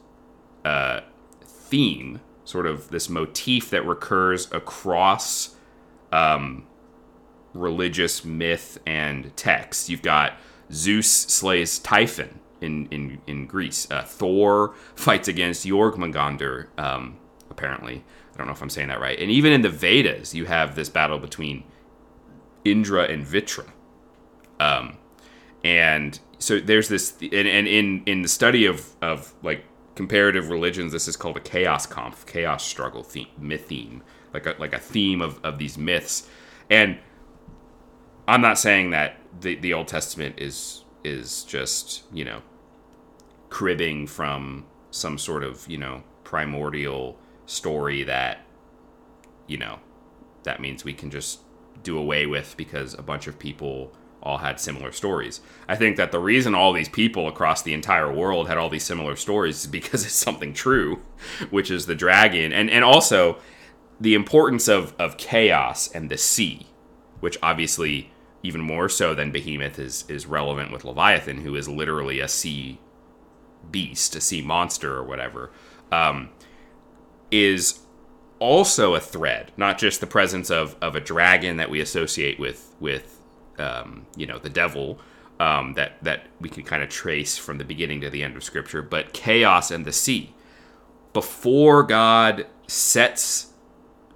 [0.65, 0.99] uh,
[1.45, 5.55] theme, sort of this motif that recurs across
[6.11, 6.65] um,
[7.53, 9.89] religious myth and text.
[9.89, 10.33] You've got
[10.71, 13.89] Zeus slays Typhon in in, in Greece.
[13.91, 17.17] Uh, Thor fights against Jormungandr, um,
[17.49, 18.03] apparently.
[18.33, 19.19] I don't know if I'm saying that right.
[19.19, 21.63] And even in the Vedas, you have this battle between
[22.65, 23.69] Indra and Vritra.
[24.59, 24.97] Um,
[25.63, 30.91] and so there's this, and, and in in the study of of like comparative religions,
[30.91, 34.01] this is called a chaos conf, chaos struggle theme, myth theme,
[34.33, 36.27] like a like a theme of of these myths.
[36.69, 36.97] And
[38.27, 42.41] I'm not saying that the the Old Testament is is just you know
[43.49, 48.39] cribbing from some sort of you know primordial story that
[49.47, 49.79] you know
[50.43, 51.39] that means we can just
[51.83, 55.41] do away with because a bunch of people all had similar stories.
[55.67, 58.85] I think that the reason all these people across the entire world had all these
[58.85, 61.01] similar stories is because it's something true,
[61.49, 63.37] which is the dragon, and and also
[63.99, 66.67] the importance of of chaos and the sea,
[67.19, 68.12] which obviously
[68.43, 72.79] even more so than Behemoth is is relevant with Leviathan, who is literally a sea
[73.71, 75.51] beast, a sea monster or whatever,
[75.91, 76.29] um,
[77.31, 77.79] is
[78.39, 82.75] also a thread, not just the presence of, of a dragon that we associate with
[82.79, 83.19] with
[83.57, 84.99] um, you know the devil
[85.39, 88.43] um, that that we can kind of trace from the beginning to the end of
[88.43, 90.33] Scripture, but chaos and the sea.
[91.13, 93.53] Before God sets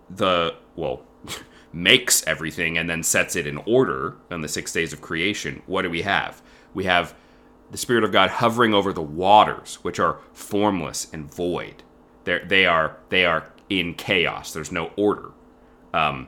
[0.10, 1.04] the well
[1.78, 5.84] makes everything and then sets it in order on the six days of creation, what
[5.84, 6.42] do we have?
[6.74, 7.14] We have
[7.70, 11.84] the Spirit of God hovering over the waters, which are formless and void.
[12.24, 14.54] They're, they are they are in chaos.
[14.54, 15.32] There's no order.
[15.94, 16.28] Um,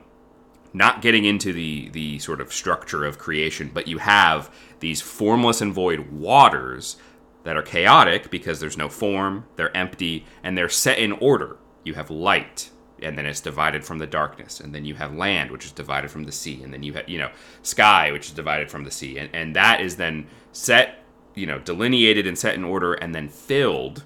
[0.72, 5.60] not getting into the the sort of structure of creation, but you have these formless
[5.60, 6.96] and void waters
[7.42, 11.56] that are chaotic because there's no form, they're empty, and they're set in order.
[11.84, 12.70] You have light,
[13.02, 16.10] and then it's divided from the darkness, and then you have land, which is divided
[16.10, 17.30] from the sea, and then you have you know
[17.62, 21.58] sky, which is divided from the sea, and and that is then set, you know,
[21.58, 24.04] delineated and set in order, and then filled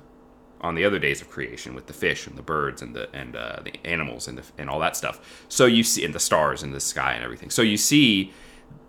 [0.60, 3.36] on the other days of creation with the fish and the birds and the and
[3.36, 5.44] uh, the animals and the, and all that stuff.
[5.48, 7.50] So you see, and the stars in the sky and everything.
[7.50, 8.32] So you see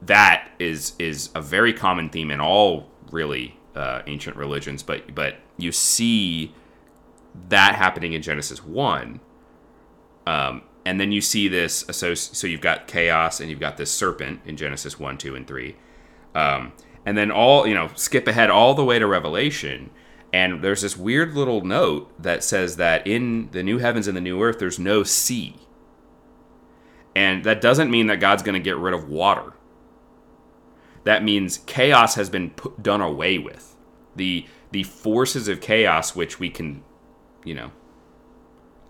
[0.02, 5.36] that is is a very common theme in all really uh, ancient religions, but but
[5.58, 6.54] you see
[7.50, 9.20] that happening in Genesis one,
[10.26, 11.86] um, and then you see this.
[11.92, 15.48] So so you've got chaos and you've got this serpent in Genesis one, two, and
[15.48, 15.76] three,
[16.34, 16.74] um,
[17.06, 19.90] and then all you know skip ahead all the way to Revelation
[20.36, 24.22] and there's this weird little note that says that in the new heavens and the
[24.22, 25.56] new earth, there's no sea.
[27.16, 29.54] And that doesn't mean that God's going to get rid of water.
[31.06, 33.78] That means chaos has been put, done away with.
[34.18, 36.84] The the forces of chaos, which we can,
[37.46, 37.72] you know,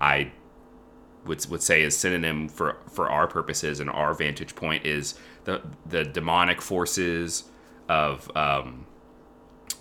[0.02, 0.32] I
[1.25, 5.61] would would say is synonym for for our purposes and our vantage point is the
[5.85, 7.45] the demonic forces
[7.89, 8.85] of um,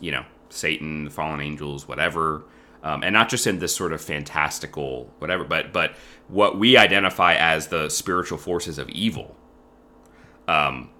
[0.01, 2.45] you know Satan, the fallen angels, whatever.
[2.83, 5.95] Um, and not just in this sort of fantastical whatever, but but
[6.29, 9.37] what we identify as the spiritual forces of evil.
[10.47, 10.91] Um,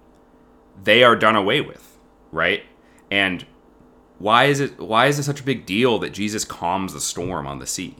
[0.83, 1.97] they are done away with,
[2.31, 2.63] right?
[3.11, 3.45] And
[4.17, 7.45] why is it why is it such a big deal that Jesus calms the storm
[7.45, 7.95] on the sea?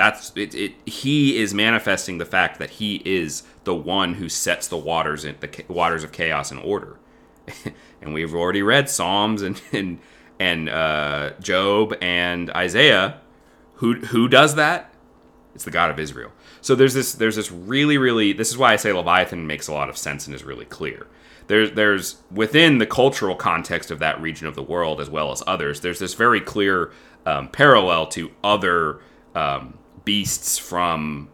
[0.00, 4.66] That's it, it he is manifesting the fact that he is the one who sets
[4.66, 6.98] the waters in the waters of chaos in order.
[8.00, 9.98] and we've already read Psalms and and,
[10.38, 13.20] and uh, Job and Isaiah.
[13.74, 14.90] Who who does that?
[15.54, 16.32] It's the God of Israel.
[16.62, 19.74] So there's this there's this really really this is why I say Leviathan makes a
[19.74, 21.08] lot of sense and is really clear.
[21.48, 25.42] There's there's within the cultural context of that region of the world as well as
[25.46, 25.82] others.
[25.82, 26.90] There's this very clear
[27.26, 29.00] um, parallel to other
[29.34, 29.74] um,
[30.10, 31.28] beasts from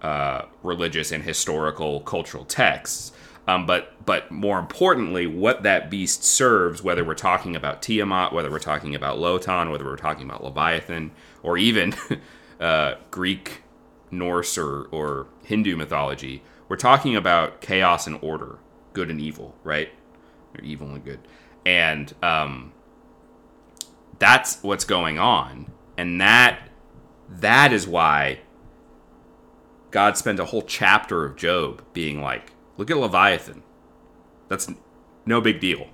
[0.00, 3.12] uh, religious and historical cultural texts.
[3.46, 8.50] Um, but but more importantly, what that beast serves, whether we're talking about Tiamat, whether
[8.50, 11.10] we're talking about Lotan, whether we're talking about Leviathan,
[11.42, 11.94] or even
[12.60, 13.64] uh, Greek,
[14.10, 18.60] Norse, or, or Hindu mythology, we're talking about chaos and order,
[18.94, 19.90] good and evil, right?
[20.54, 21.20] Or evil and good.
[21.66, 22.72] and um,
[24.18, 26.71] that's what's going on, and that
[27.40, 28.40] that is why
[29.90, 33.62] God spent a whole chapter of Job being like, "Look at Leviathan.
[34.48, 34.70] That's
[35.24, 35.88] no big deal.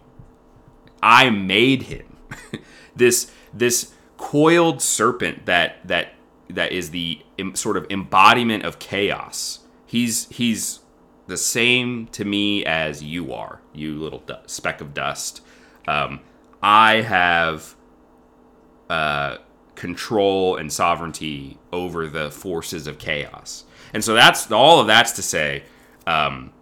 [1.03, 2.16] I made him.
[2.97, 6.14] this this coiled serpent that that
[6.51, 7.20] that is the
[7.55, 9.61] sort of embodiment of chaos.
[9.86, 10.80] He's he's
[11.26, 15.43] the same to me as you are, you little du- speck of dust.
[15.86, 16.20] Um,
[16.62, 17.76] I have
[18.89, 19.36] uh,
[19.79, 23.64] control and sovereignty over the forces of chaos,
[23.95, 25.62] and so that's all of that's to say.
[26.07, 26.53] Um,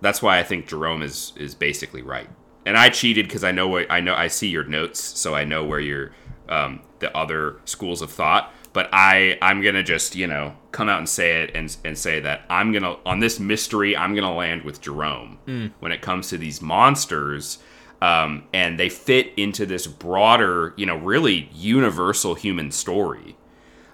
[0.00, 2.28] that's why I think Jerome is is basically right.
[2.64, 4.14] And I cheated because I know what I know.
[4.14, 6.12] I see your notes, so I know where your
[6.48, 10.98] um, the other schools of thought but I I'm gonna just you know come out
[10.98, 14.64] and say it and and say that I'm gonna on this mystery I'm gonna land
[14.64, 15.72] with Jerome mm.
[15.80, 17.56] when it comes to these monsters.
[18.02, 23.36] Um, and they fit into this broader, you know, really universal human story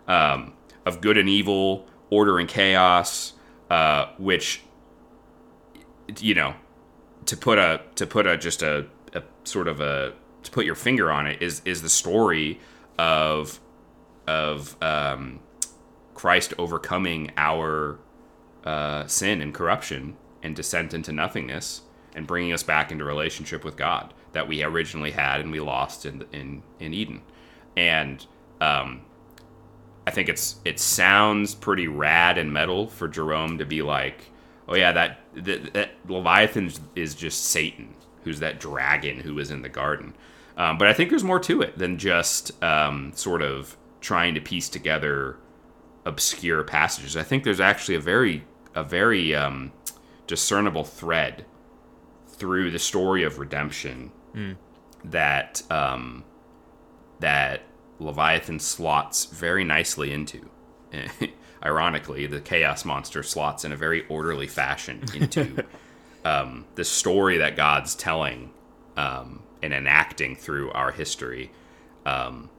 [0.08, 3.34] um, of good and evil, order and chaos,
[3.70, 4.62] uh, which,
[6.18, 6.54] you know,
[7.26, 10.74] to put a to put a just a, a sort of a to put your
[10.74, 12.60] finger on it is is the story
[12.98, 13.60] of
[14.26, 15.40] of um,
[16.14, 17.98] Christ overcoming our
[18.64, 21.82] uh, sin and corruption and descent into nothingness
[22.14, 26.06] and bringing us back into relationship with God that we originally had and we lost
[26.06, 27.22] in in in Eden.
[27.76, 28.24] And
[28.60, 29.02] um,
[30.06, 34.30] I think it's it sounds pretty rad and metal for Jerome to be like,
[34.68, 37.94] oh yeah, that that, that Leviathan is just Satan,
[38.24, 40.14] who's that dragon who was in the garden.
[40.56, 44.40] Um, but I think there's more to it than just um, sort of trying to
[44.40, 45.36] piece together
[46.04, 47.16] obscure passages.
[47.16, 48.44] I think there's actually a very
[48.74, 49.72] a very um,
[50.26, 51.44] discernible thread
[52.42, 54.56] through the story of redemption mm.
[55.04, 56.24] that um,
[57.20, 57.62] that
[58.00, 60.50] Leviathan slots very nicely into.
[61.64, 65.64] Ironically, the chaos monster slots in a very orderly fashion into
[66.24, 68.50] um, the story that God's telling
[68.96, 71.52] um, and enacting through our history.
[72.04, 72.50] Um,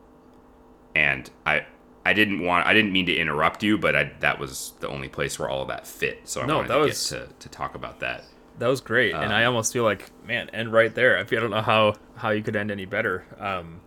[0.95, 1.65] and I
[2.05, 5.09] I didn't want I didn't mean to interrupt you, but I, that was the only
[5.09, 6.21] place where all of that fit.
[6.23, 8.23] So I no, wanted that to was, get to, to talk about that.
[8.59, 11.17] That was great, um, and I um, almost feel like man, end right there.
[11.17, 13.25] I don't know how how you could end any better.
[13.39, 13.81] Um,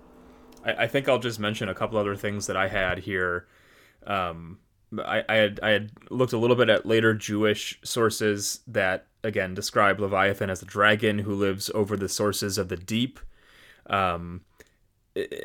[0.64, 3.46] I, I think I'll just mention a couple other things that I had here.
[4.06, 4.58] Um,
[4.98, 9.54] I, I had I had looked a little bit at later Jewish sources that again
[9.54, 13.20] describe Leviathan as a dragon who lives over the sources of the deep.
[13.88, 14.42] Um,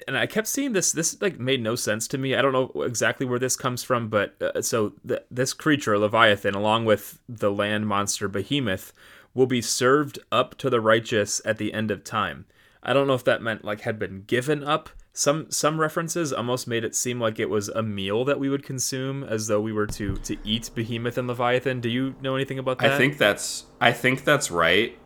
[0.07, 0.91] and I kept seeing this.
[0.91, 2.36] This like made no sense to me.
[2.36, 6.55] I don't know exactly where this comes from, but uh, so th- this creature, Leviathan,
[6.55, 8.91] along with the land monster Behemoth,
[9.34, 12.45] will be served up to the righteous at the end of time.
[12.84, 14.89] I don't know if that meant like had been given up.
[15.13, 18.63] Some some references almost made it seem like it was a meal that we would
[18.63, 21.82] consume, as though we were to to eat Behemoth and Leviathan.
[21.82, 22.93] Do you know anything about that?
[22.93, 24.97] I think that's I think that's right.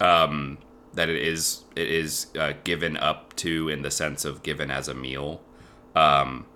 [0.00, 0.58] Um,
[0.94, 4.88] that it is it is uh, given up to in the sense of given as
[4.88, 5.40] a meal.
[5.94, 6.46] Um,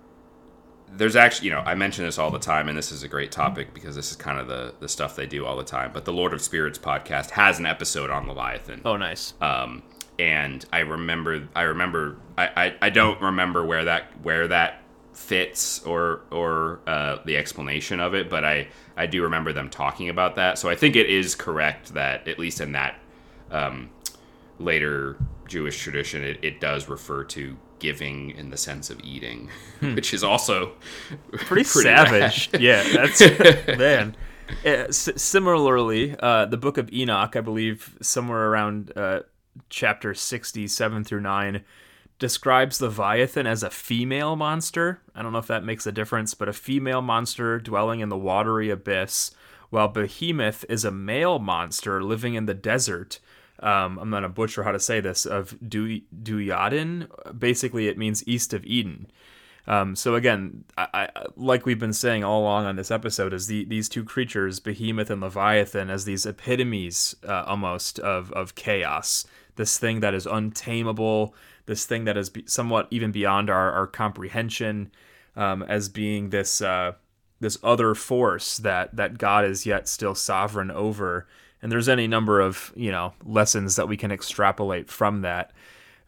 [0.91, 3.31] there's actually, you know, I mention this all the time, and this is a great
[3.31, 5.91] topic because this is kind of the the stuff they do all the time.
[5.93, 8.81] But the Lord of Spirits podcast has an episode on Leviathan.
[8.85, 9.33] Oh, nice.
[9.41, 9.83] Um,
[10.17, 14.81] and I remember, I remember, I, I, I don't remember where that where that
[15.13, 18.67] fits or or uh, the explanation of it, but I
[18.97, 20.57] I do remember them talking about that.
[20.57, 22.99] So I think it is correct that at least in that
[23.51, 23.89] um,
[24.59, 29.49] later Jewish tradition, it, it does refer to giving in the sense of eating,
[29.79, 29.95] hmm.
[29.95, 30.73] which is also
[31.31, 32.49] pretty, pretty savage.
[32.59, 33.21] yeah, that's
[33.77, 34.15] man.
[34.65, 39.21] Uh, s- similarly, uh, the Book of Enoch, I believe, somewhere around uh,
[39.69, 41.63] chapter sixty-seven through nine,
[42.17, 45.01] describes Leviathan as a female monster.
[45.15, 48.17] I don't know if that makes a difference, but a female monster dwelling in the
[48.17, 49.31] watery abyss,
[49.69, 53.19] while Behemoth is a male monster living in the desert
[53.59, 57.07] um, I'm gonna butcher how to say this of du- Duyadin.
[57.37, 59.07] Basically, it means east of Eden.
[59.67, 63.45] Um, so again, I, I, like we've been saying all along on this episode, is
[63.45, 69.25] the, these two creatures, Behemoth and Leviathan, as these epitomes uh, almost of of chaos.
[69.57, 71.35] This thing that is untamable.
[71.65, 74.91] This thing that is be- somewhat even beyond our, our comprehension,
[75.35, 76.93] um, as being this uh,
[77.39, 81.27] this other force that that God is yet still sovereign over
[81.61, 85.51] and there's any number of you know lessons that we can extrapolate from that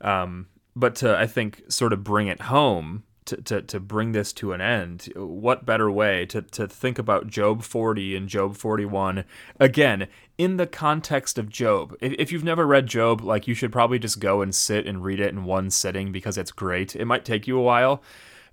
[0.01, 4.33] um, but to i think sort of bring it home to, to, to bring this
[4.33, 9.23] to an end, what better way to, to think about Job 40 and Job 41
[9.59, 11.95] again in the context of Job?
[12.01, 15.03] If, if you've never read Job, like you should probably just go and sit and
[15.03, 16.95] read it in one sitting because it's great.
[16.95, 18.01] It might take you a while,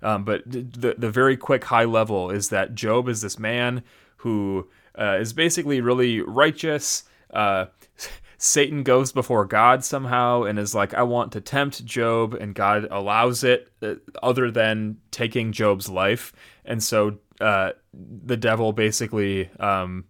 [0.01, 3.83] um, but the the very quick high level is that Job is this man
[4.17, 7.03] who uh, is basically really righteous.
[7.33, 7.65] Uh,
[8.37, 12.87] Satan goes before God somehow and is like, I want to tempt Job, and God
[12.89, 16.31] allows it, uh, other than taking Job's life.
[16.63, 20.05] And so uh, the devil basically um,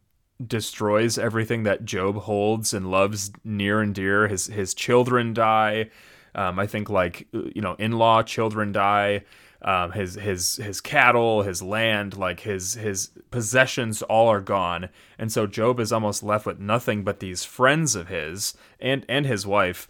[0.46, 4.28] destroys everything that Job holds and loves near and dear.
[4.28, 5.90] His his children die.
[6.36, 9.24] Um, I think like you know, in law children die
[9.62, 15.32] um, his his his cattle, his land, like his his possessions, all are gone, and
[15.32, 19.46] so Job is almost left with nothing but these friends of his and and his
[19.46, 19.90] wife,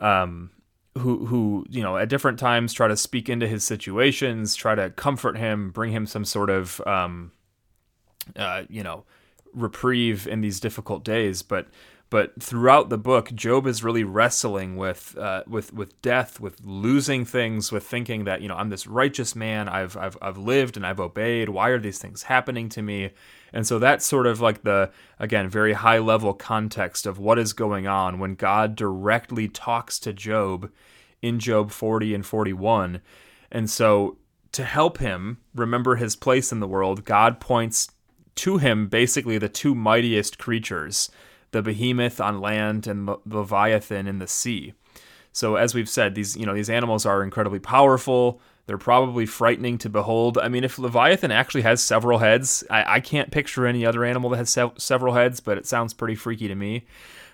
[0.00, 0.50] um,
[0.96, 4.88] who who you know at different times try to speak into his situations, try to
[4.90, 7.32] comfort him, bring him some sort of um,
[8.36, 9.04] uh, you know
[9.52, 11.66] reprieve in these difficult days, but
[12.10, 17.24] but throughout the book, Job is really wrestling with uh, with with death, with losing
[17.24, 19.68] things, with thinking that you know I'm this righteous man.
[19.68, 21.48] I've I've I've lived and I've obeyed.
[21.48, 23.12] Why are these things happening to me?
[23.52, 24.90] And so that's sort of like the
[25.20, 30.12] again very high level context of what is going on when God directly talks to
[30.12, 30.70] Job
[31.22, 33.02] in Job 40 and 41.
[33.52, 34.18] And so
[34.50, 37.88] to help him remember his place in the world, God points
[38.36, 41.08] to him basically the two mightiest creatures
[41.52, 44.74] the behemoth on land and the leviathan in the sea.
[45.32, 48.40] So as we've said, these you know these animals are incredibly powerful.
[48.66, 50.38] They're probably frightening to behold.
[50.38, 54.30] I mean, if Leviathan actually has several heads, I, I can't picture any other animal
[54.30, 56.86] that has se- several heads, but it sounds pretty freaky to me.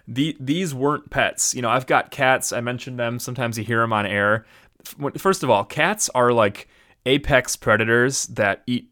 [0.09, 1.55] The, these weren't pets.
[1.55, 2.55] You know, I've got cats.
[2.55, 3.19] I mentioned them.
[3.19, 4.47] Sometimes you hear them on air.
[5.19, 6.69] First of all, cats are like
[7.05, 8.89] apex predators that eat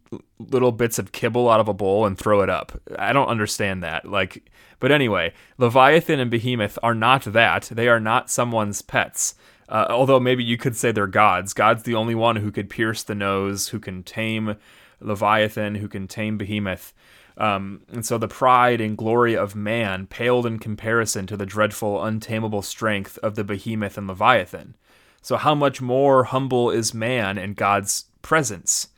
[0.50, 2.80] little bits of kibble out of a bowl and throw it up.
[2.98, 4.08] I don't understand that.
[4.08, 4.50] Like
[4.84, 7.70] but anyway, Leviathan and Behemoth are not that.
[7.72, 9.34] They are not someone's pets.
[9.66, 11.54] Uh, although maybe you could say they're gods.
[11.54, 14.56] God's the only one who could pierce the nose, who can tame
[15.00, 16.92] Leviathan, who can tame Behemoth.
[17.38, 22.04] Um, and so the pride and glory of man paled in comparison to the dreadful,
[22.04, 24.76] untamable strength of the Behemoth and Leviathan.
[25.22, 28.88] So, how much more humble is man in God's presence?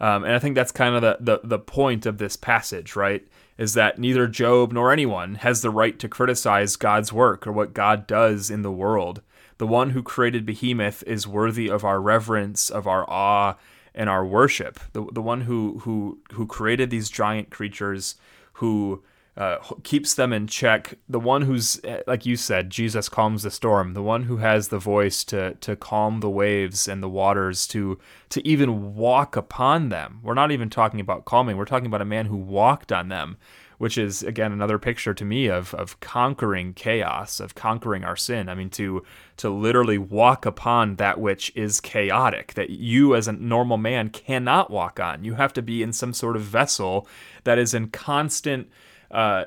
[0.00, 3.26] Um, and I think that's kind of the, the, the point of this passage, right?
[3.58, 7.74] is that neither Job nor anyone has the right to criticize God's work or what
[7.74, 9.22] God does in the world.
[9.58, 13.54] The one who created Behemoth is worthy of our reverence, of our awe,
[13.94, 14.78] and our worship.
[14.92, 18.16] The, the one who, who, who created these giant creatures,
[18.54, 19.02] who
[19.36, 20.94] uh, keeps them in check.
[21.08, 23.92] The one who's, eh, like you said, Jesus calms the storm.
[23.92, 27.98] The one who has the voice to to calm the waves and the waters, to
[28.30, 30.20] to even walk upon them.
[30.22, 31.58] We're not even talking about calming.
[31.58, 33.36] We're talking about a man who walked on them,
[33.76, 38.48] which is again another picture to me of of conquering chaos, of conquering our sin.
[38.48, 39.04] I mean, to
[39.36, 44.70] to literally walk upon that which is chaotic, that you as a normal man cannot
[44.70, 45.24] walk on.
[45.24, 47.06] You have to be in some sort of vessel
[47.44, 48.70] that is in constant
[49.10, 49.44] uh,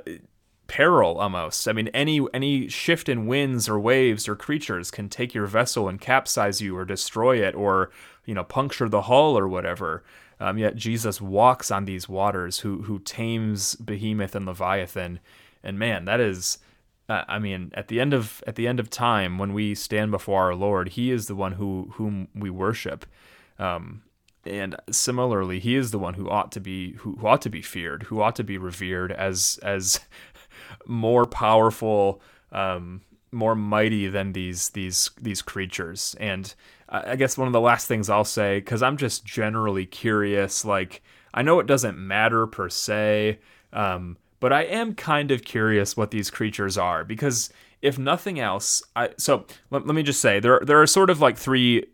[0.67, 1.67] peril almost.
[1.67, 5.89] I mean, any any shift in winds or waves or creatures can take your vessel
[5.89, 7.91] and capsize you or destroy it or
[8.25, 10.03] you know puncture the hull or whatever.
[10.39, 15.19] Um, yet Jesus walks on these waters, who who tames behemoth and leviathan,
[15.61, 16.59] and man, that is.
[17.09, 20.11] Uh, I mean, at the end of at the end of time, when we stand
[20.11, 23.07] before our Lord, He is the one who whom we worship.
[23.57, 24.03] Um,
[24.45, 27.61] and similarly he is the one who ought to be who, who ought to be
[27.61, 29.99] feared who ought to be revered as as
[30.85, 32.21] more powerful
[32.51, 36.15] um, more mighty than these these these creatures.
[36.19, 36.53] And
[36.89, 41.01] i guess one of the last things i'll say because i'm just generally curious like
[41.33, 43.39] i know it doesn't matter per se
[43.73, 48.81] um, but i am kind of curious what these creatures are because if nothing else
[48.95, 51.85] i so let, let me just say there there are sort of like three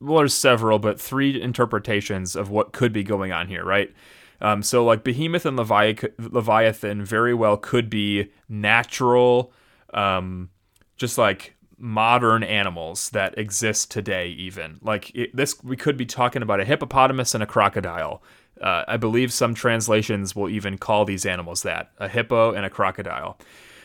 [0.00, 3.92] well, there's several, but three interpretations of what could be going on here, right?
[4.40, 9.52] Um, so, like Behemoth and Levi- Leviathan very well could be natural,
[9.92, 10.48] um,
[10.96, 14.78] just like modern animals that exist today, even.
[14.82, 18.22] Like it, this, we could be talking about a hippopotamus and a crocodile.
[18.60, 22.70] Uh, I believe some translations will even call these animals that a hippo and a
[22.70, 23.38] crocodile.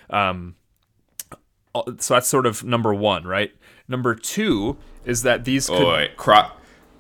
[0.10, 0.56] Um,
[2.00, 3.54] so that's sort of number one, right?
[3.88, 5.82] Number two is that these could...
[5.82, 6.08] Oh.
[6.18, 6.52] Cro-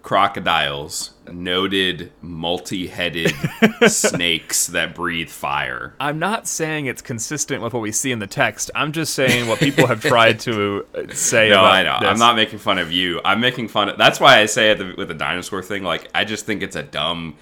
[0.03, 3.33] crocodiles, noted multi-headed
[3.87, 5.95] snakes that breathe fire.
[5.99, 8.69] I'm not saying it's consistent with what we see in the text.
[8.75, 11.49] I'm just saying what people have tried to uh, say.
[11.49, 11.97] No, about I know.
[12.01, 12.09] This.
[12.09, 13.19] I'm not making fun of you.
[13.25, 13.97] I'm making fun of.
[13.97, 15.81] That's why I say it the, with the dinosaur thing.
[15.81, 17.35] Like, I just think it's a dumb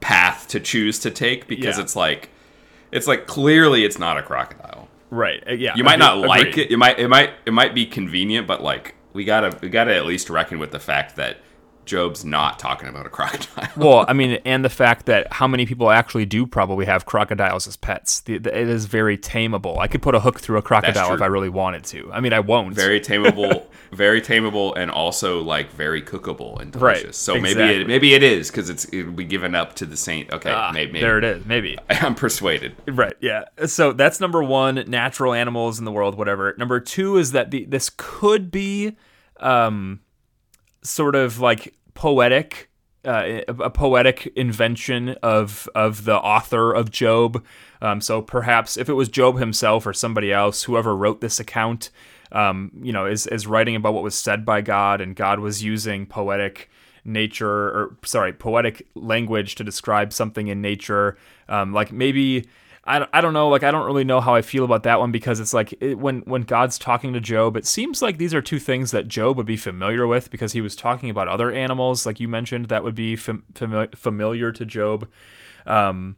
[0.00, 1.82] path to choose to take because Yeah.
[1.82, 2.30] it's like,
[2.92, 4.86] it's like clearly it's not a crocodile.
[5.10, 5.42] right.
[5.48, 6.70] uh, Yeah, You might not like it.
[6.70, 7.00] It might.
[7.00, 7.30] It might.
[7.44, 9.56] It might be convenient, but like we gotta.
[9.60, 11.38] We gotta at least reckon with the fact that
[11.90, 13.68] Job's not talking about a crocodile.
[13.76, 17.66] Well, I mean, and the fact that how many people actually do probably have crocodiles
[17.66, 18.20] as pets.
[18.20, 19.76] The, the, it is very tameable.
[19.78, 22.08] I could put a hook through a crocodile if I really wanted to.
[22.12, 22.76] I mean, I won't.
[22.76, 27.16] very tameable, very tameable, and also like very cookable and Right, delicious.
[27.16, 30.32] So maybe it, maybe it is because it's it'll be given up to the saint.
[30.32, 31.00] Okay, Ah, maybe, maybe.
[31.00, 31.44] There it is.
[31.44, 31.76] Maybe.
[31.90, 32.76] I'm persuaded.
[32.86, 33.14] Right.
[33.20, 33.46] Yeah.
[33.66, 34.84] So that's number one.
[34.86, 36.54] Natural animals in the world, whatever.
[36.56, 38.96] Number two is that the this could be,
[39.40, 40.02] um,
[40.82, 42.68] sort of like poetic.
[43.02, 47.42] Uh, a a poetic invention of of the author of Job.
[47.80, 51.88] Um, so perhaps if it was Job himself or somebody else, whoever wrote this account,
[52.30, 55.62] um, you know, is is writing about what was said by God, and God was
[55.62, 56.68] using poetic
[57.04, 61.16] nature or sorry poetic language to describe something in nature
[61.48, 62.46] um, like maybe
[62.84, 64.98] I, don't- I don't know like i don't really know how i feel about that
[65.00, 68.32] one because it's like it, when when god's talking to job it seems like these
[68.34, 71.52] are two things that job would be familiar with because he was talking about other
[71.52, 75.06] animals like you mentioned that would be fam- fami- familiar to job.
[75.66, 76.16] Um,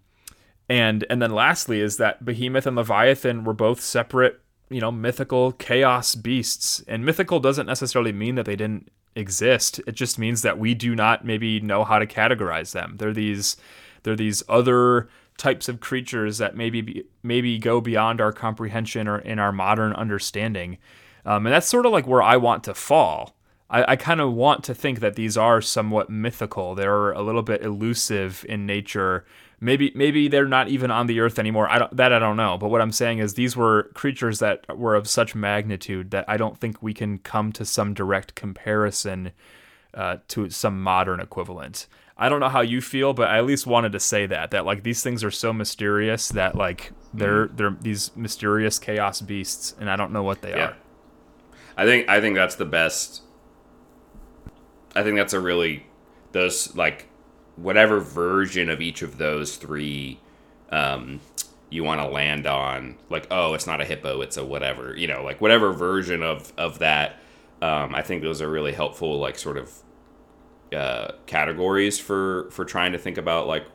[0.69, 4.41] and and then lastly is that behemoth and leviathan were both separate
[4.71, 6.83] you know mythical chaos beasts.
[6.87, 9.81] And mythical doesn't necessarily mean that they didn't exist.
[9.87, 12.95] It just means that we do not maybe know how to categorize them.
[12.99, 13.57] They're these
[14.05, 15.09] they're these other
[15.39, 19.93] types of creatures that maybe be, maybe go beyond our comprehension or in our modern
[19.93, 20.79] understanding
[21.25, 23.35] um, and that's sort of like where i want to fall
[23.73, 26.75] I, I kind of want to think that these are somewhat mythical.
[26.75, 29.25] They're a little bit elusive in nature.
[29.61, 31.69] Maybe maybe they're not even on the earth anymore.
[31.69, 32.59] I don't that I don't know.
[32.59, 36.37] But what I'm saying is these were creatures that were of such magnitude that I
[36.37, 39.33] don't think we can come to some direct comparison
[39.95, 41.87] uh, to some modern equivalent.
[42.23, 44.65] I don't know how you feel, but I at least wanted to say that that
[44.65, 49.91] like these things are so mysterious that like they're they're these mysterious chaos beasts, and
[49.91, 50.67] I don't know what they Yeah.
[50.69, 50.77] are.
[51.77, 53.23] I think I think that's the best.
[54.95, 55.87] I think that's a really
[56.33, 57.09] those like
[57.57, 60.21] whatever version of each of those three
[60.71, 61.21] um,
[61.71, 62.97] you want to land on.
[63.11, 64.97] Like, oh, it's not a hippo, it's a whatever.
[64.97, 67.19] You know, like whatever version of of that.
[67.61, 69.73] Um, I think those are really helpful, like sort of
[70.73, 73.67] uh, categories for for trying to think about like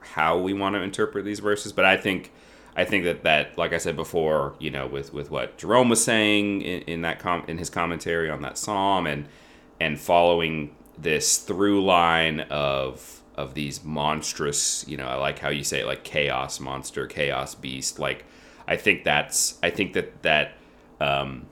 [0.00, 1.72] how we want to interpret these verses.
[1.72, 2.32] But I think
[2.76, 6.02] I think that that like I said before, you know, with with what Jerome was
[6.04, 9.28] saying in, in that com- in his commentary on that psalm and
[9.80, 15.64] and following this through line of of these monstrous, you know, I like how you
[15.64, 17.98] say it, like chaos monster, chaos beast.
[17.98, 18.24] Like
[18.68, 20.54] I think that's I think that that
[21.00, 21.46] um,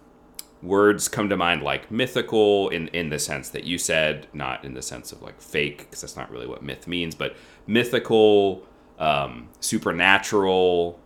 [0.65, 4.75] words come to mind like mythical in in the sense that you said, not in
[4.75, 7.37] the sense of like fake, because that's not really what myth means, but
[7.67, 8.63] mythical,
[8.99, 10.99] um, supernatural,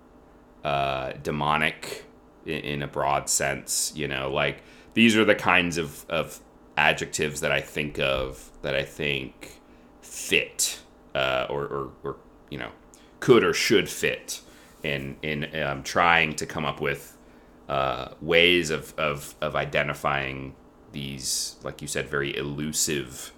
[0.64, 2.04] uh, demonic
[2.46, 3.92] in, in a broad sense.
[3.94, 4.62] You know, like
[4.94, 6.40] these are the kinds of of
[6.76, 9.60] adjectives that I think of that I think
[10.00, 10.80] fit
[11.14, 12.16] uh, or, or or
[12.50, 12.70] you know
[13.20, 14.40] could or should fit
[14.82, 17.17] in in um, trying to come up with
[17.68, 20.54] uh, ways of, of of identifying
[20.92, 23.32] these, like you said, very elusive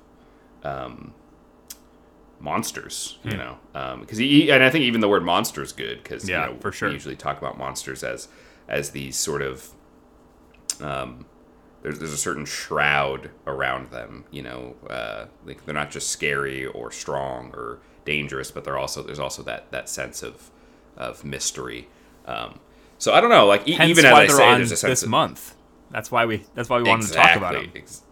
[0.64, 1.12] um,
[2.38, 3.18] monsters.
[3.24, 3.58] You know,
[4.00, 6.60] because he and I think even the word monster is good because Yeah, you know,
[6.60, 6.88] for sure.
[6.88, 8.28] we usually talk about monsters as
[8.68, 9.70] as these sort of
[10.80, 11.26] um,
[11.82, 14.24] there's there's a certain shroud around them.
[14.30, 19.02] You know, uh, like they're not just scary or strong or dangerous, but they're also
[19.02, 20.50] there's also that that sense of
[20.96, 21.88] of mystery.
[22.26, 22.60] Um,
[23.00, 25.02] so I don't know, like e- Hence even as I say, there's a sense this
[25.02, 25.56] of, month.
[25.90, 26.44] That's why we.
[26.54, 27.56] That's why we wanted to talk about.
[27.74, 28.02] Ex-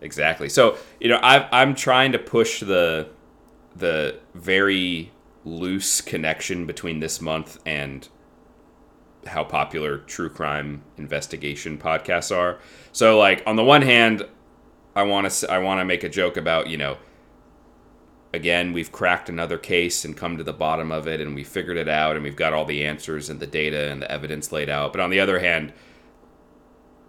[0.00, 0.48] exactly.
[0.48, 3.08] So you know, I, I'm trying to push the
[3.76, 5.12] the very
[5.44, 8.08] loose connection between this month and
[9.28, 12.58] how popular true crime investigation podcasts are.
[12.90, 14.26] So like on the one hand,
[14.96, 16.98] I want to I want to make a joke about you know
[18.34, 21.76] again we've cracked another case and come to the bottom of it and we figured
[21.76, 24.68] it out and we've got all the answers and the data and the evidence laid
[24.70, 24.92] out.
[24.92, 25.72] But on the other hand,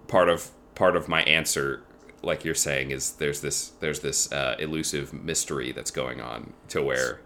[0.08, 1.84] part of part of my answer
[2.22, 6.82] like you're saying is there's this there's this uh, elusive mystery that's going on to
[6.82, 7.20] where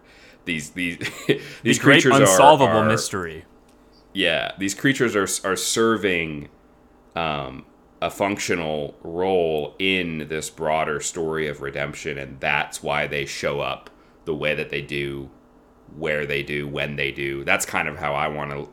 [0.46, 3.46] these these these The great creatures are- unsolvable are, mystery.
[4.14, 6.50] yeah, these creatures are are serving
[7.16, 7.66] um,
[8.02, 13.90] a functional role in this broader story of redemption, and that's why they show up
[14.26, 15.30] the way that they do,
[15.96, 17.44] where they do, when they do.
[17.44, 18.70] That's kind of how I want to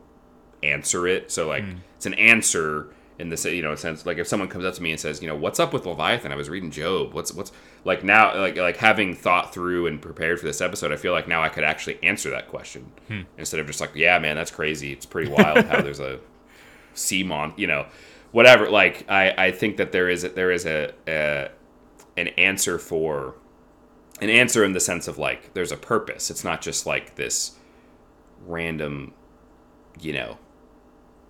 [0.63, 1.31] answer it.
[1.31, 1.79] So like, mm.
[1.97, 4.91] it's an answer in the you know sense like if someone comes up to me
[4.91, 7.53] and says you know what's up with leviathan i was reading job what's what's
[7.85, 11.29] like now like like having thought through and prepared for this episode i feel like
[11.29, 13.21] now i could actually answer that question hmm.
[13.39, 16.19] instead of just like yeah man that's crazy it's pretty wild how there's a
[16.95, 17.87] sea mon you know
[18.35, 21.49] whatever like i i think that there is there is a, a
[22.17, 23.35] an answer for
[24.21, 27.57] an answer in the sense of like there's a purpose it's not just like this
[28.47, 29.13] random
[30.01, 30.37] you know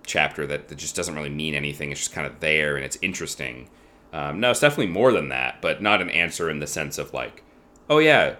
[0.06, 1.90] chapter that, that just doesn't really mean anything.
[1.90, 3.68] It's just kind of there and it's interesting.
[4.12, 7.12] Um, no, it's definitely more than that, but not an answer in the sense of
[7.12, 7.42] like,
[7.90, 8.36] oh yeah,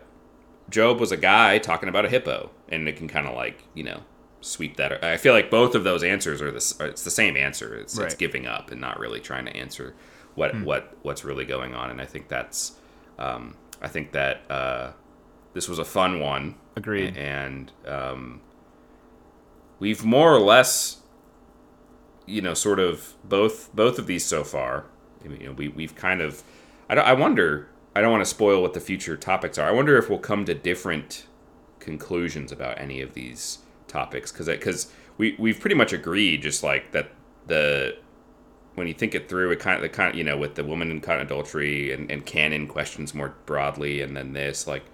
[0.70, 3.82] Job was a guy talking about a hippo, and it can kind of like you
[3.82, 4.00] know
[4.44, 5.02] sweep that.
[5.02, 6.78] I feel like both of those answers are this.
[6.80, 7.74] It's the same answer.
[7.74, 8.06] It's, right.
[8.06, 9.94] it's giving up and not really trying to answer
[10.34, 10.64] what hmm.
[10.64, 11.90] what what's really going on.
[11.90, 12.76] And I think that's
[13.18, 14.92] um, I think that uh,
[15.52, 16.56] this was a fun one.
[16.76, 17.16] Agreed.
[17.16, 18.40] And um,
[19.78, 21.02] we've more or less
[22.26, 24.86] you know, sort of both both of these so far.
[25.22, 26.42] You know, we we've kind of.
[26.88, 27.68] I, I wonder.
[27.96, 29.68] I don't want to spoil what the future topics are.
[29.68, 31.26] I wonder if we'll come to different
[31.78, 33.58] conclusions about any of these
[33.94, 37.10] topics because because we we've pretty much agreed just like that
[37.46, 37.96] the
[38.74, 40.64] when you think it through it kind of the kind of you know with the
[40.64, 44.84] woman in caught adultery and, and canon questions more broadly and then this like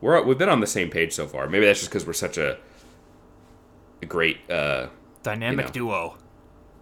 [0.00, 2.38] we're we've been on the same page so far maybe that's just because we're such
[2.38, 2.56] a,
[4.02, 4.86] a great uh
[5.24, 6.18] dynamic you know, duo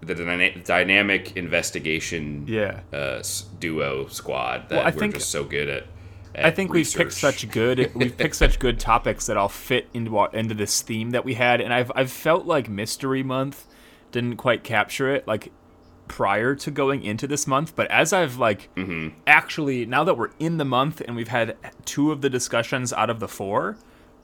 [0.02, 2.80] the dyna- dynamic investigation yeah.
[2.92, 3.22] uh,
[3.58, 5.84] duo squad that well, we're think, just so good at.
[6.34, 6.98] I think research.
[6.98, 10.54] we've picked such good we've picked such good topics that all fit into our, into
[10.54, 13.66] this theme that we had, and I've I've felt like Mystery Month
[14.12, 15.52] didn't quite capture it like
[16.08, 19.16] prior to going into this month, but as I've like mm-hmm.
[19.26, 23.10] actually now that we're in the month and we've had two of the discussions out
[23.10, 23.76] of the four,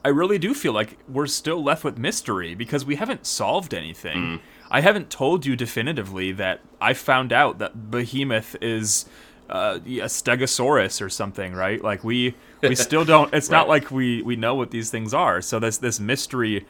[0.03, 4.17] I really do feel like we're still left with mystery because we haven't solved anything.
[4.17, 4.41] Mm.
[4.69, 9.05] I haven't told you definitively that I found out that Behemoth is
[9.49, 11.81] uh, a Stegosaurus or something, right?
[11.81, 13.33] Like we we still don't.
[13.33, 13.57] It's right.
[13.57, 15.41] not like we we know what these things are.
[15.41, 16.65] So this this mystery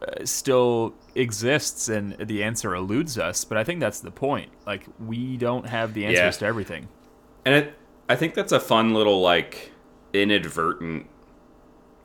[0.00, 3.44] uh, still exists, and the answer eludes us.
[3.44, 4.50] But I think that's the point.
[4.66, 6.40] Like we don't have the answers yeah.
[6.40, 6.88] to everything.
[7.44, 7.74] And it,
[8.08, 9.72] I think that's a fun little like
[10.12, 11.08] inadvertent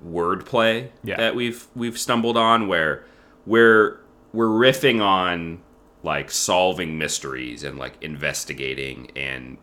[0.05, 1.18] wordplay yeah.
[1.18, 3.05] that we've we've stumbled on where
[3.45, 3.99] we're
[4.34, 5.60] we're riffing on
[6.03, 9.57] like solving mysteries and like investigating and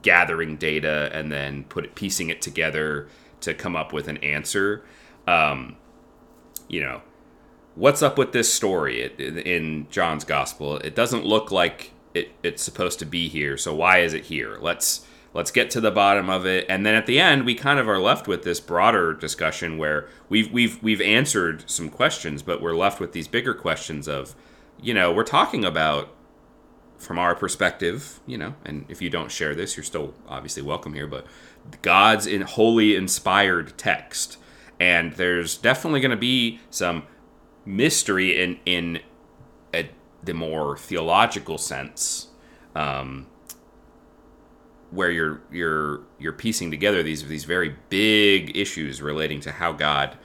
[0.00, 3.08] gathering data and then put it, piecing it together
[3.40, 4.84] to come up with an answer.
[5.26, 5.76] Um,
[6.68, 7.02] you know,
[7.74, 10.78] what's up with this story in John's gospel?
[10.78, 13.56] It doesn't look like it, it's supposed to be here.
[13.56, 14.58] So why is it here?
[14.60, 17.78] Let's let's get to the bottom of it and then at the end we kind
[17.78, 22.60] of are left with this broader discussion where we've we've we've answered some questions but
[22.60, 24.34] we're left with these bigger questions of
[24.80, 26.10] you know we're talking about
[27.02, 30.94] from our perspective you know and if you don't share this you're still obviously welcome
[30.94, 31.26] here but
[31.82, 34.38] god's in holy inspired text
[34.80, 37.04] and there's definitely going to be some
[37.64, 39.00] mystery in in
[39.74, 39.88] a,
[40.22, 42.28] the more theological sense
[42.74, 43.26] um,
[44.90, 50.16] where you're you're you're piecing together these these very big issues relating to how God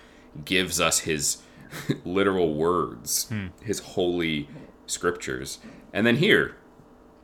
[0.46, 1.38] gives us his
[2.06, 3.48] literal words, hmm.
[3.62, 4.48] his holy
[4.86, 5.60] scriptures.
[5.94, 6.56] And then here,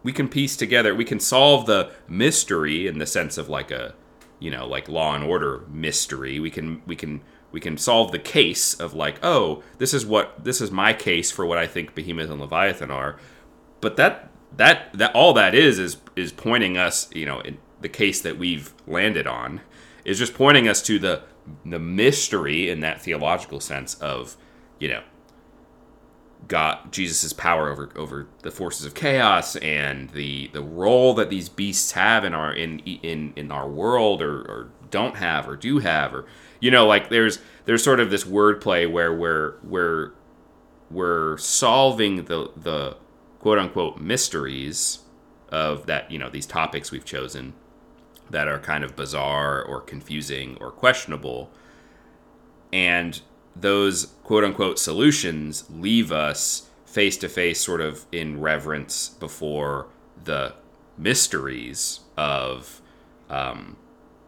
[0.04, 3.96] we can piece together, we can solve the mystery in the sense of like a,
[4.40, 6.40] you know, like law and order mystery.
[6.40, 10.44] We can we can we can solve the case of like, oh, this is what
[10.44, 13.18] this is my case for what I think Behemoth and Leviathan are.
[13.80, 17.42] But that that that all that is is is pointing us, you know,
[17.80, 19.62] the case that we've landed on,
[20.04, 21.24] is just pointing us to the
[21.66, 24.36] the mystery in that theological sense of,
[24.80, 25.04] you know,
[26.48, 31.50] God Jesus's power over over the forces of chaos and the the role that these
[31.50, 35.80] beasts have in our in in in our world or, or don't have or do
[35.80, 36.26] have or
[36.60, 40.12] you know like there's there's sort of this wordplay where we're we're
[40.92, 42.98] we're solving the the
[43.40, 45.00] quote unquote mysteries
[45.54, 47.54] of that, you know, these topics we've chosen
[48.30, 51.52] that are kind of bizarre or confusing or questionable.
[52.74, 53.22] And
[53.56, 59.88] those quote unquote solutions leave us face to face, sort of in reverence before
[60.24, 60.54] the
[60.98, 62.82] mysteries of
[63.30, 63.78] um,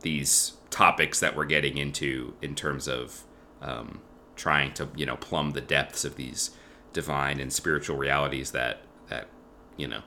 [0.01, 3.23] these topics that we're getting into in terms of
[3.61, 4.01] um,
[4.35, 6.51] trying to, you know, plumb the depths of these
[6.91, 9.27] divine and spiritual realities that that
[9.75, 10.01] you know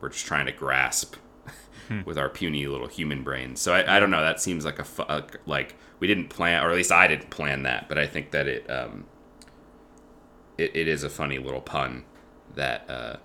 [0.00, 1.16] we're just trying to grasp
[2.04, 3.60] with our puny little human brains.
[3.60, 4.20] So I, I don't know.
[4.20, 7.62] That seems like a uh, like we didn't plan, or at least I didn't plan
[7.64, 7.88] that.
[7.88, 9.04] But I think that it um,
[10.56, 12.04] it, it is a funny little pun
[12.54, 13.16] that uh,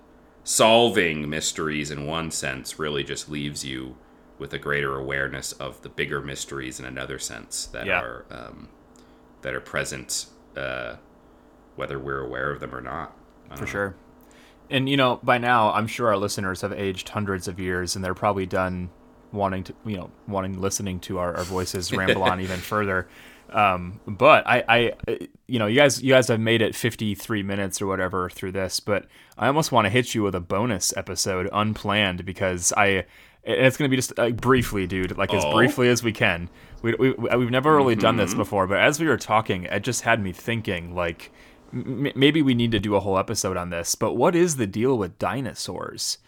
[0.44, 3.96] solving mysteries in one sense really just leaves you
[4.38, 8.00] with a greater awareness of the bigger mysteries in another sense that Yeah.
[8.00, 8.68] are um,
[9.42, 10.96] that are present, uh,
[11.76, 13.16] whether we're aware of them or not.
[13.54, 13.66] For know.
[13.66, 13.94] sure.
[14.70, 18.04] And you know, by now, I'm sure our listeners have aged hundreds of years, and
[18.04, 18.90] they're probably done
[19.34, 23.06] wanting to, you know, wanting listening to our, our voices ramble on even further.
[23.50, 27.82] Um, but I, I, you know, you guys, you guys have made it 53 minutes
[27.82, 29.06] or whatever through this, but
[29.36, 33.04] I almost want to hit you with a bonus episode unplanned because I,
[33.46, 35.52] and it's going to be just like briefly, dude, like as Oh.
[35.52, 36.48] briefly as we can.
[36.82, 38.24] We, we, we've never really done Mm-hmm.
[38.24, 41.30] this before, but as we were talking, it just had me thinking like,
[41.72, 44.66] m- maybe we need to do a whole episode on this, but what is the
[44.66, 46.18] deal with dinosaurs?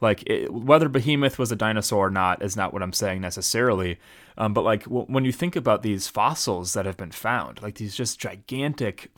[0.00, 3.98] Like, it, whether Behemoth was a dinosaur or not is not what I'm saying necessarily.
[4.36, 7.76] Um, but, like, w- when you think about these fossils that have been found, like
[7.76, 9.10] these just gigantic,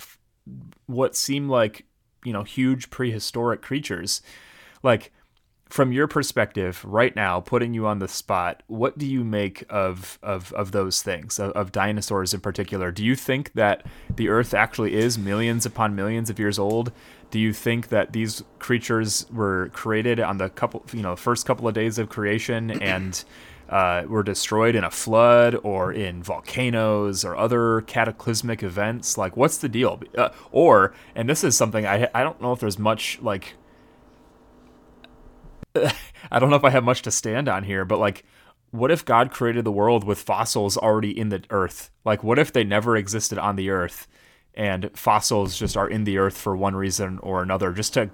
[0.87, 1.87] what seem like,
[2.25, 4.21] you know, huge prehistoric creatures,
[4.83, 5.13] like,
[5.69, 10.19] from your perspective right now putting you on the spot what do you make of
[10.23, 12.93] of, of those things of, of dinosaurs in particular?
[12.93, 16.93] Do you think that the earth actually is millions upon millions of years old?
[17.31, 21.67] Do you think that these creatures were created on the couple you know first couple
[21.67, 23.25] of days of creation and
[23.69, 29.19] uh, were destroyed in a flood or in volcanoes or other cataclysmic events?
[29.19, 30.01] Like what's the deal?
[30.17, 33.55] Uh, or and this is something I, I don't know if there's much like
[36.31, 38.25] I don't know if I have much to stand on here, but like,
[38.71, 41.91] what if God created the world with fossils already in the earth?
[42.05, 44.07] Like, what if they never existed on the earth,
[44.55, 48.11] and fossils just are in the earth for one reason or another, just to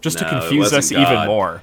[0.00, 1.26] just to No, it confuse us even God.
[1.28, 1.62] more?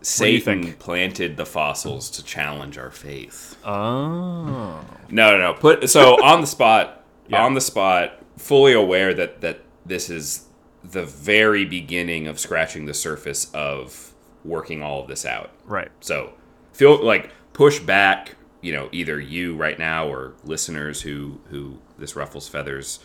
[0.00, 3.56] Satan planted the fossils to challenge our faith.
[3.64, 4.80] Oh,
[5.10, 5.54] No, no, no.
[5.54, 7.44] Put so on the spot, Yeah.
[7.44, 10.46] on the spot, fully aware that that this is
[10.82, 14.11] the very beginning of scratching the surface of
[14.44, 15.50] working all of this out.
[15.66, 15.90] right.
[16.00, 16.34] So
[16.72, 22.16] feel like push back, you know, either you right now or listeners who who this
[22.16, 23.00] ruffles feathers.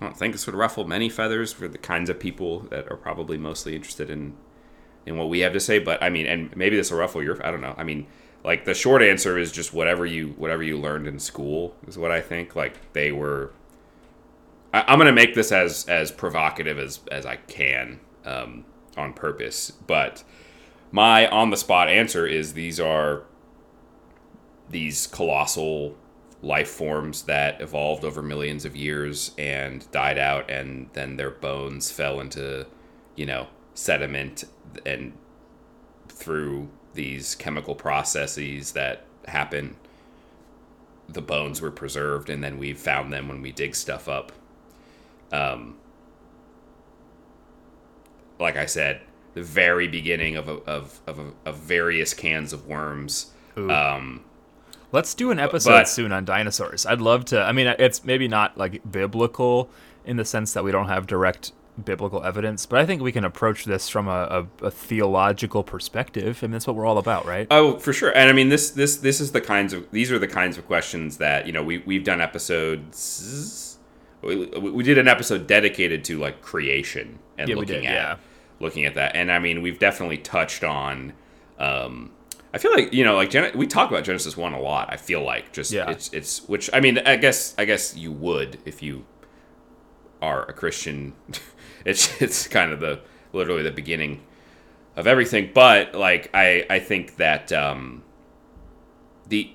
[0.00, 2.96] I don't think this would ruffle many feathers for the kinds of people that are
[2.96, 4.34] probably mostly interested in
[5.06, 5.78] in what we have to say.
[5.78, 7.44] But I mean, and maybe this will ruffle your.
[7.46, 7.74] I don't know.
[7.76, 8.06] I mean,
[8.44, 12.10] like the short answer is just whatever you whatever you learned in school is what
[12.10, 12.56] I think.
[12.56, 13.52] Like they were.
[14.72, 18.64] I, I'm gonna make this as as provocative as as I can um,
[18.96, 20.24] on purpose, but
[20.92, 23.24] my on the spot answer is these are
[24.68, 25.96] these colossal
[26.42, 31.90] life forms that evolved over millions of years and died out and then their bones
[31.90, 32.66] fell into
[33.16, 34.44] you know sediment
[34.84, 35.12] and
[36.08, 39.76] through these chemical processes that happen
[41.08, 44.32] the bones were preserved and then we found them when we dig stuff up.
[45.32, 45.76] Um
[48.38, 49.00] like i said
[49.34, 54.22] the very beginning of a, of, of, a, of various cans of worms um
[54.92, 56.84] Let's do an episode but- soon on dinosaurs.
[56.84, 57.40] I'd love to.
[57.40, 59.70] I mean, it's maybe not like biblical
[60.04, 61.52] in the sense that we don't have direct
[61.82, 66.42] biblical evidence, but I think we can approach this from a, a, a theological perspective,
[66.42, 67.46] and that's what we're all about, right?
[67.50, 68.10] Oh, for sure.
[68.14, 70.66] And I mean, this this this is the kinds of these are the kinds of
[70.66, 73.78] questions that you know we we've done episodes.
[74.20, 77.94] We, we did an episode dedicated to like creation and Yeah, we looking did, at
[77.94, 78.16] yeah.
[78.62, 79.14] Looking at that.
[79.14, 81.12] And I mean, we've definitely touched on.
[81.58, 82.12] Um,
[82.54, 84.88] I feel like you know, like Gen- we talk about Genesis one a lot.
[84.90, 85.90] I feel like just Yeah.
[85.90, 89.04] it's it's which I mean, I guess I guess you would if you
[90.22, 91.12] are a Christian.
[91.84, 93.00] it's it's kind of the
[93.32, 94.22] literally the beginning
[94.96, 95.50] of everything.
[95.52, 98.02] But like I I think that um,
[99.28, 99.50] the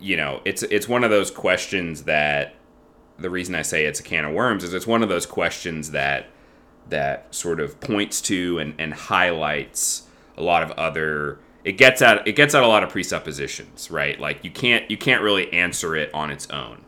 [0.00, 2.54] you know it's it's one of those questions that
[3.18, 5.90] the reason I say it's a can of worms is it's one of those questions
[5.92, 6.26] that
[6.88, 10.06] that sort of points to and, and highlights
[10.36, 14.20] a lot of other it gets at it gets at a lot of presuppositions right?
[14.20, 16.84] Like you can't you can't really answer it on its own.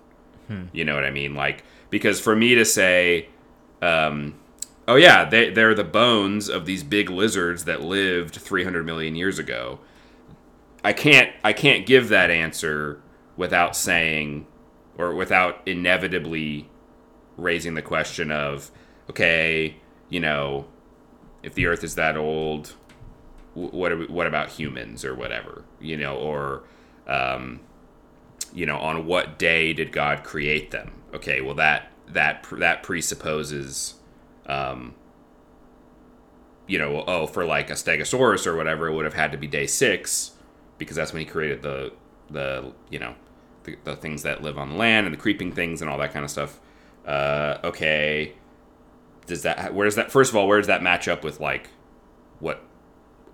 [0.72, 1.34] You know what i mean?
[1.34, 3.28] Like because for me to say
[3.82, 4.34] um,
[4.88, 9.38] oh yeah they, they're the bones of these big lizards that lived 300 million years
[9.38, 9.78] ago
[10.82, 13.01] i can't i can't give that answer
[13.36, 14.46] without saying
[14.96, 16.68] or without inevitably
[17.36, 18.70] raising the question of
[19.09, 19.76] okay
[20.09, 20.66] you know
[21.42, 22.74] if the earth is that old
[23.54, 26.62] what we, what about humans or whatever you know or
[27.06, 27.61] um,
[28.52, 33.94] you know on what day did god create them okay well that that that presupposes
[34.46, 34.94] um,
[36.68, 39.46] you know, oh, for like a Stegosaurus or whatever, it would have had to be
[39.46, 40.32] day six
[40.76, 41.92] because that's when he created the
[42.30, 43.14] the you know
[43.64, 46.24] the, the things that live on land and the creeping things and all that kind
[46.24, 46.61] of stuff.
[47.06, 48.34] Uh, okay,
[49.29, 51.70] does that where does that first of all where does that match up with like
[52.41, 52.62] what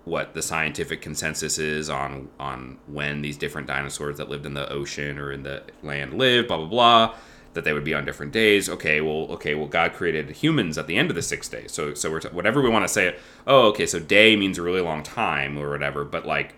[0.03, 4.71] what the scientific consensus is on on when these different dinosaurs that lived in the
[4.71, 7.15] ocean or in the land lived, blah blah blah
[7.55, 8.69] that they would be on different days.
[8.69, 11.67] Okay, well, okay, well, God created humans at the end of the sixth day.
[11.67, 13.15] So, so we're t- whatever we want to say.
[13.47, 16.03] Oh, okay, so day means a really long time or whatever.
[16.03, 16.55] But like,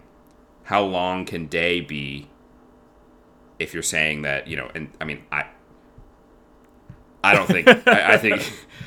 [0.64, 2.28] how long can day be?
[3.60, 5.46] If you're saying that, you know, and I mean, I,
[7.24, 8.42] I don't think, I, I think,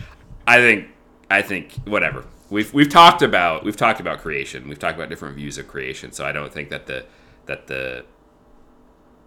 [0.51, 0.89] I think,
[1.31, 2.25] I think, whatever.
[2.51, 4.69] We've we've talked about we've talked about creation.
[4.69, 6.11] We've talked about different views of creation.
[6.11, 7.07] So I don't think that the
[7.47, 8.05] that the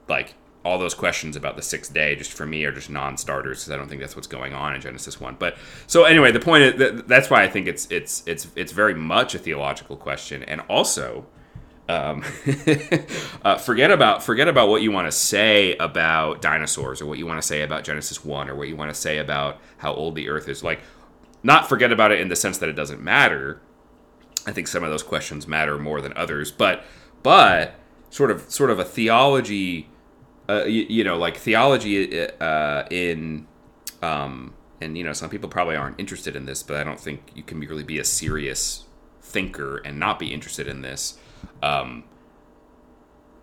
[0.10, 0.34] like
[0.66, 3.78] all those questions about the sixth day just for me are just non-starters because I
[3.78, 5.38] don't think that's what's going on in Genesis one.
[5.40, 5.58] But
[5.88, 8.94] so anyway, the point is that that's why I think it's it's it's it's very
[8.94, 11.26] much a theological question, and also.
[11.90, 12.24] Um,
[13.44, 17.28] uh, forget about forget about what you want to say about dinosaurs or what you
[17.28, 20.16] want to say about Genesis one or what you want to say about how old
[20.16, 20.64] the Earth is.
[20.64, 20.80] Like,
[21.44, 23.62] not forget about it in the sense that it doesn't matter.
[24.48, 26.84] I think some of those questions matter more than others, but
[27.22, 27.76] but
[28.10, 29.90] sort of sort of a theology
[30.50, 33.48] uh, you, you, know, like theology uh, in,
[34.02, 37.32] um, and you know, some people probably aren't interested in this, but I don't think
[37.34, 38.86] you can really be a serious
[39.22, 41.18] thinker and not be interested in this.
[41.62, 42.04] Um,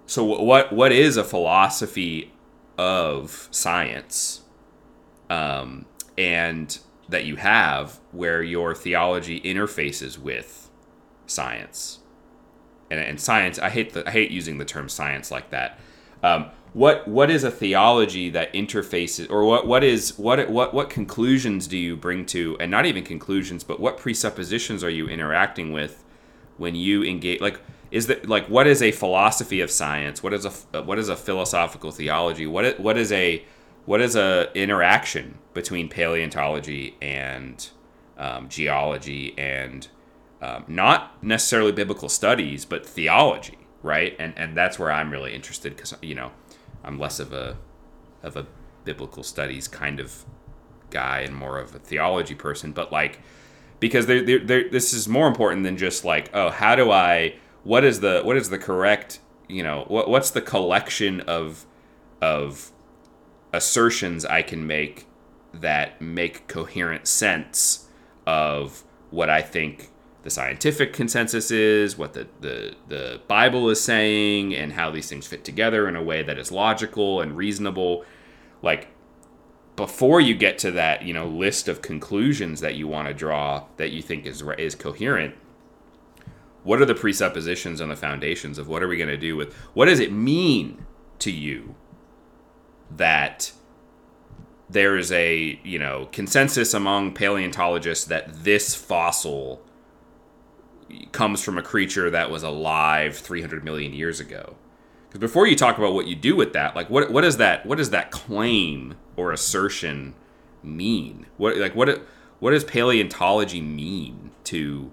[0.06, 2.32] so, what what is a philosophy
[2.76, 4.42] of science,
[5.30, 5.86] um,
[6.18, 6.78] and
[7.10, 10.70] that you have where your theology interfaces with
[11.26, 12.00] science,
[12.90, 13.58] and, and science?
[13.58, 15.78] I hate the I hate using the term science like that.
[16.22, 20.88] Um, what what is a theology that interfaces or what what is what what what
[20.88, 25.72] conclusions do you bring to and not even conclusions but what presuppositions are you interacting
[25.72, 26.04] with
[26.58, 30.44] when you engage like is that like what is a philosophy of science what is
[30.44, 33.44] a what is a philosophical theology what what is a
[33.84, 37.70] what is a interaction between paleontology and
[38.18, 39.88] um, geology and
[40.42, 45.74] um, not necessarily biblical studies but theology right and and that's where i'm really interested
[45.74, 46.30] because you know
[46.84, 47.56] I'm less of a
[48.22, 48.46] of a
[48.84, 50.24] biblical studies kind of
[50.90, 52.72] guy and more of a theology person.
[52.72, 53.20] But like,
[53.78, 57.36] because they're, they're, they're, this is more important than just like, oh, how do I?
[57.64, 59.20] What is the what is the correct?
[59.48, 61.66] You know, what what's the collection of
[62.20, 62.72] of
[63.52, 65.06] assertions I can make
[65.52, 67.88] that make coherent sense
[68.26, 69.90] of what I think
[70.22, 75.26] the scientific consensus is, what the, the, the Bible is saying, and how these things
[75.26, 78.04] fit together in a way that is logical and reasonable.
[78.62, 78.88] Like,
[79.76, 83.64] before you get to that, you know, list of conclusions that you want to draw
[83.78, 85.34] that you think is is coherent,
[86.62, 89.54] what are the presuppositions and the foundations of what are we going to do with
[89.72, 90.84] what does it mean
[91.18, 91.74] to you
[92.90, 93.52] that
[94.70, 99.62] there is a you know consensus among paleontologists that this fossil
[101.12, 104.56] comes from a creature that was alive 300 million years ago.
[105.08, 107.66] Because before you talk about what you do with that, like what what does that
[107.66, 110.14] what does that claim or assertion
[110.62, 111.26] mean?
[111.36, 112.02] What like what
[112.38, 114.92] what does paleontology mean to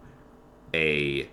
[0.73, 1.29] a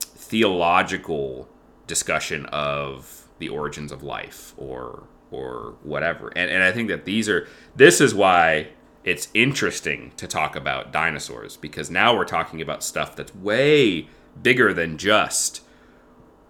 [0.00, 1.48] theological
[1.86, 5.04] discussion of the origins of life or
[5.36, 6.32] or whatever?
[6.36, 8.68] And and I think that these are this is why
[9.06, 14.08] it's interesting to talk about dinosaurs because now we're talking about stuff that's way
[14.42, 15.62] bigger than just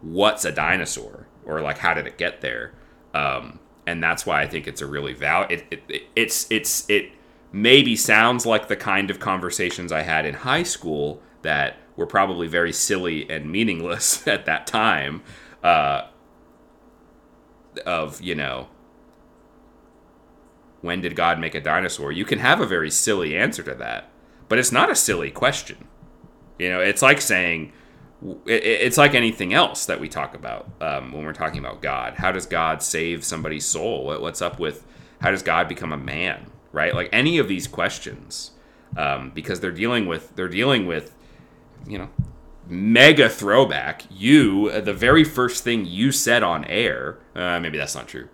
[0.01, 2.73] what's a dinosaur or like how did it get there
[3.15, 6.89] um, and that's why i think it's a really val it, it, it, it's it's
[6.89, 7.13] it
[7.53, 12.49] maybe sounds like the kind of conversations i had in high school that were probably
[12.49, 15.23] very silly and meaningless at that time
[15.63, 16.03] uh,
[17.85, 18.69] of you know
[20.87, 22.13] when did God make a dinosaur?
[22.13, 24.09] You can have a very silly answer to that,
[24.49, 25.89] but it's not a silly question.
[26.59, 27.73] You know, it's like saying,
[28.47, 32.15] it's like anything else that we talk about um, when we're talking about God.
[32.15, 34.07] How does God save somebody's soul?
[34.07, 34.87] What's up with
[35.21, 36.51] how does God become a man?
[36.73, 36.95] Right?
[36.95, 38.53] Like any of these questions,
[38.97, 41.15] um, because they're dealing with they're dealing with,
[41.87, 42.09] you know,
[42.67, 44.05] mega throwback.
[44.11, 47.19] You the very first thing you said on air.
[47.35, 48.29] Uh, maybe that's not true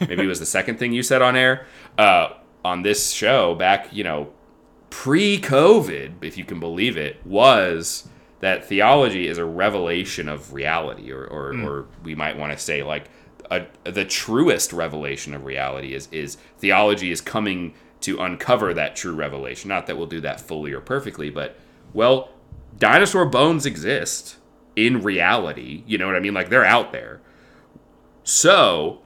[0.00, 1.66] maybe it was the second thing you said on air
[1.96, 4.32] uh, on this show back, you know,
[4.90, 8.08] pre-COVID, if you can believe it, was
[8.40, 11.66] that theology is a revelation of reality, or or, mm.
[11.66, 13.10] or we might want to say like
[13.50, 19.14] a, the truest revelation of reality is is theology is coming to uncover that true
[19.14, 19.68] revelation.
[19.68, 21.56] Not that we'll do that fully or perfectly, but
[21.92, 22.30] well,
[22.78, 24.36] dinosaur bones exist
[24.76, 25.82] in reality.
[25.86, 26.34] You know what I mean?
[26.34, 27.20] Like they're out there.
[28.22, 29.00] So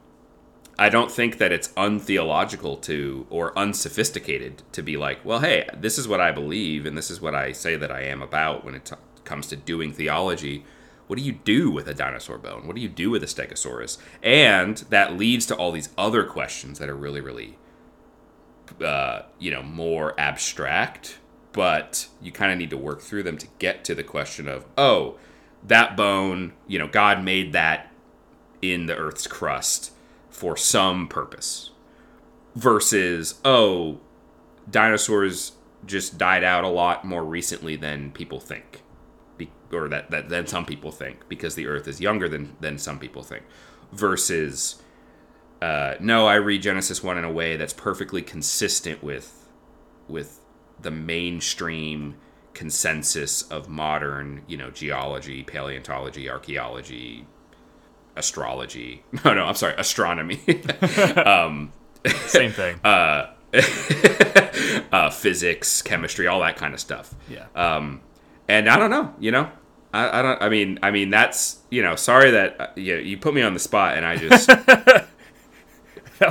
[0.78, 5.98] I don't think that it's untheological to or unsophisticated to be like, well, hey, this
[5.98, 8.74] is what I believe and this is what I say that I am about when
[8.74, 10.64] it t- comes to doing theology.
[11.08, 12.66] What do you do with a dinosaur bone?
[12.66, 13.98] What do you do with a stegosaurus?
[14.22, 17.58] And that leads to all these other questions that are really, really,
[18.82, 21.18] uh, you know, more abstract.
[21.52, 24.64] But you kind of need to work through them to get to the question of,
[24.78, 25.18] oh,
[25.62, 27.92] that bone, you know, God made that
[28.62, 29.92] in the Earth's crust
[30.32, 31.70] for some purpose
[32.54, 33.98] versus oh
[34.70, 35.52] dinosaurs
[35.86, 38.82] just died out a lot more recently than people think.
[39.36, 42.78] Be- or that, that than some people think because the earth is younger than than
[42.78, 43.44] some people think.
[43.92, 44.82] Versus
[45.60, 49.48] uh, no i read genesis 1 in a way that's perfectly consistent with
[50.08, 50.40] with
[50.80, 52.16] the mainstream
[52.52, 57.24] consensus of modern you know geology paleontology archaeology
[58.16, 59.04] astrology.
[59.24, 60.40] No, no, I'm sorry, astronomy.
[61.16, 61.72] um,
[62.26, 62.80] Same thing.
[62.84, 63.32] uh,
[64.92, 67.14] uh, physics, chemistry, all that kind of stuff.
[67.28, 67.46] yeah.
[67.54, 68.00] Um,
[68.48, 69.50] and I don't know, you know,
[69.94, 70.42] I, I don't.
[70.42, 73.54] I mean, I mean that's you know, sorry that uh, you you put me on
[73.54, 75.08] the spot, and I just that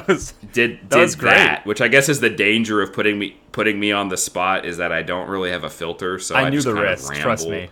[0.07, 1.36] was did That did was great.
[1.36, 4.65] that, which I guess is the danger of putting me putting me on the spot
[4.65, 6.86] is that I don't really have a filter, so I, I knew just the kind
[6.86, 7.69] of risk, trust me.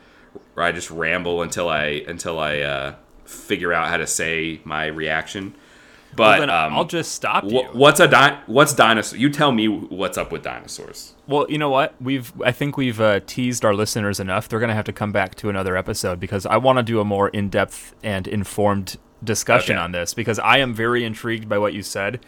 [0.56, 2.96] I just ramble until I until I uh,
[3.30, 5.56] figure out how to say my reaction.
[6.16, 7.62] But well, um, I'll just stop you.
[7.62, 9.20] wh- what's a di- what's dinosaur?
[9.20, 11.14] You tell me what's up with dinosaurs.
[11.28, 11.94] Well, you know what?
[12.02, 14.50] We've I think we've uh, teased our listeners enough.
[14.50, 17.00] They're going to have to come back to another episode because I want to do
[17.00, 19.84] a more in-depth and informed discussion Okay.
[19.84, 22.20] on this because I am very intrigued by what you said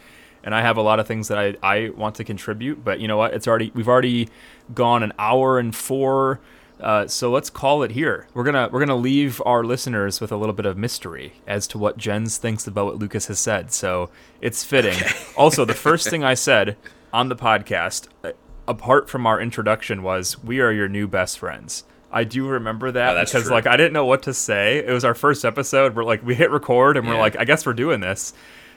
[0.44, 3.08] and I have a lot of things that I, I want to contribute, but you
[3.08, 3.32] know what?
[3.34, 4.28] It's already we've already
[4.74, 6.38] gone an hour and 4
[6.82, 8.26] uh, so let's call it here.
[8.34, 11.78] We're gonna we're gonna leave our listeners with a little bit of mystery as to
[11.78, 13.72] what Jens thinks about what Lucas has said.
[13.72, 14.10] So
[14.40, 14.98] it's fitting.
[15.36, 16.76] also, the first thing I said
[17.12, 18.32] on the podcast, uh,
[18.66, 23.16] apart from our introduction, was "We are your new best friends." I do remember that
[23.16, 23.52] Oh, because true.
[23.52, 24.78] like I didn't know what to say.
[24.78, 25.94] It was our first episode.
[25.96, 28.34] We're like we hit record and we're like, I guess we're doing this.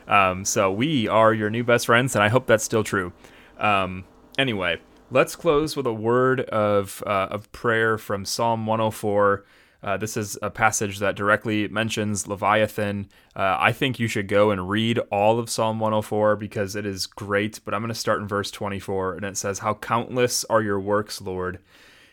[0.08, 3.12] Um, so we are your new best friends, and I hope that's still true.
[3.60, 4.06] Um,
[4.38, 4.80] anyway,
[5.12, 9.46] let's close with a word of uh, of prayer from Psalm 104.
[9.84, 13.08] Uh, this is a passage that directly mentions Leviathan.
[13.36, 17.06] Uh, I think you should go and read all of Psalm 104 because it is
[17.06, 17.60] great.
[17.64, 20.80] But I'm going to start in verse 24, and it says, "How countless are your
[20.80, 21.60] works, Lord!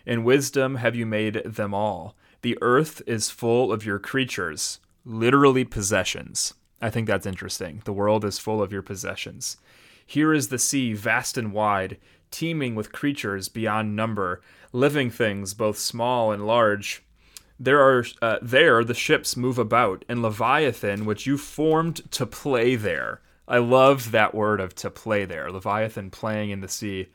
[0.05, 2.17] In wisdom have you made them all.
[2.43, 6.55] The earth is full of your creatures, literally possessions.
[6.81, 7.83] I think that's interesting.
[7.85, 9.57] The world is full of your possessions.
[10.05, 11.97] Here is the sea, vast and wide,
[12.33, 14.41] teeming with creatures beyond number,
[14.73, 17.03] living things both small and large.
[17.61, 22.75] There are uh, there the ships move about, and Leviathan, which you formed to play
[22.75, 23.21] there.
[23.47, 25.51] I love that word of to play there.
[25.51, 27.09] Leviathan playing in the sea.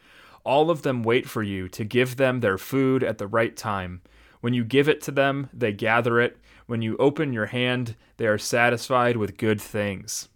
[0.43, 4.01] All of them wait for you to give them their food at the right time.
[4.39, 6.37] When you give it to them, they gather it.
[6.67, 10.29] When you open your hand, they are satisfied with good things.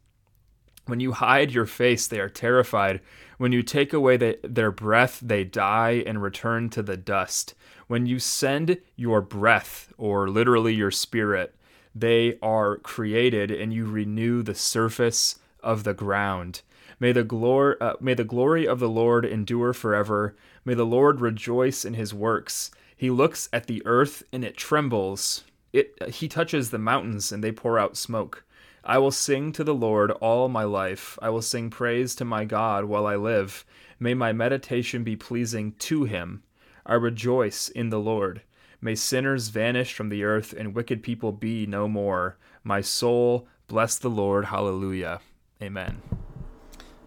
[0.86, 3.02] When you hide your face, they are terrified.
[3.42, 7.56] When you take away the, their breath, they die and return to the dust.
[7.88, 11.56] When you send your breath, or literally your spirit,
[11.96, 16.62] they are created and you renew the surface of the ground.
[17.00, 20.36] May the, glor- uh, may the glory of the Lord endure forever.
[20.64, 22.70] May the Lord rejoice in his works.
[22.96, 25.46] He looks at the earth and it trembles.
[25.74, 28.44] It, he touches the mountains and they pour out smoke.
[28.84, 31.18] I will sing to the Lord all my life.
[31.22, 33.64] I will sing praise to my God while I live.
[34.00, 36.44] May my meditation be pleasing to him.
[36.86, 38.42] I rejoice in the Lord.
[38.82, 42.38] May sinners vanish from the earth and wicked people be no more.
[42.64, 44.46] My soul bless the Lord.
[44.46, 45.22] Hallelujah.
[45.62, 46.02] Amen.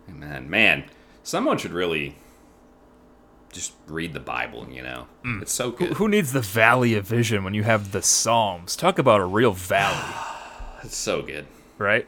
[0.09, 0.49] Amen.
[0.49, 0.85] man,
[1.25, 2.17] someone should really
[3.53, 4.69] just read the Bible.
[4.71, 5.43] You know, mm.
[5.43, 5.95] it's so good.
[5.95, 8.77] Who needs the valley of vision when you have the Psalms?
[8.77, 10.15] Talk about a real valley.
[10.85, 11.47] It's so good.
[11.79, 12.07] Right?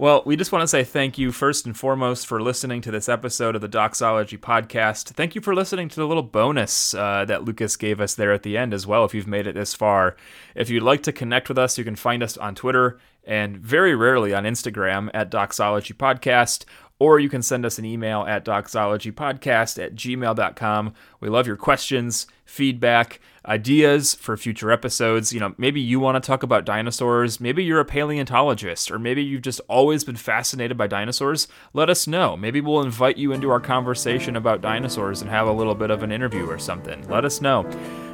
[0.00, 3.06] Well, we just want to say thank you first and foremost for listening to this
[3.06, 5.08] episode of the Doxology Podcast.
[5.08, 8.42] Thank you for listening to the little bonus uh, that Lucas gave us there at
[8.42, 10.16] the end as well, if you've made it this far.
[10.54, 13.94] If you'd like to connect with us, you can find us on Twitter and very
[13.94, 16.64] rarely on Instagram at Doxology Podcast,
[17.00, 20.94] or you can send us an email at doxologypodcast at gmail.com.
[21.18, 25.32] We love your questions, feedback, ideas for future episodes.
[25.32, 29.24] You know, maybe you want to talk about dinosaurs, maybe you're a paleontologist, or maybe
[29.24, 31.48] you've just always been fascinated by dinosaurs.
[31.72, 32.36] Let us know.
[32.36, 36.04] Maybe we'll invite you into our conversation about dinosaurs and have a little bit of
[36.04, 37.08] an interview or something.
[37.08, 37.66] Let us know.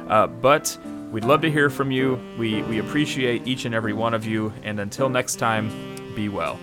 [0.09, 0.75] Uh, but
[1.11, 2.19] We'd love to hear from you.
[2.37, 4.51] We, we appreciate each and every one of you.
[4.63, 5.69] And until next time,
[6.15, 6.59] be well.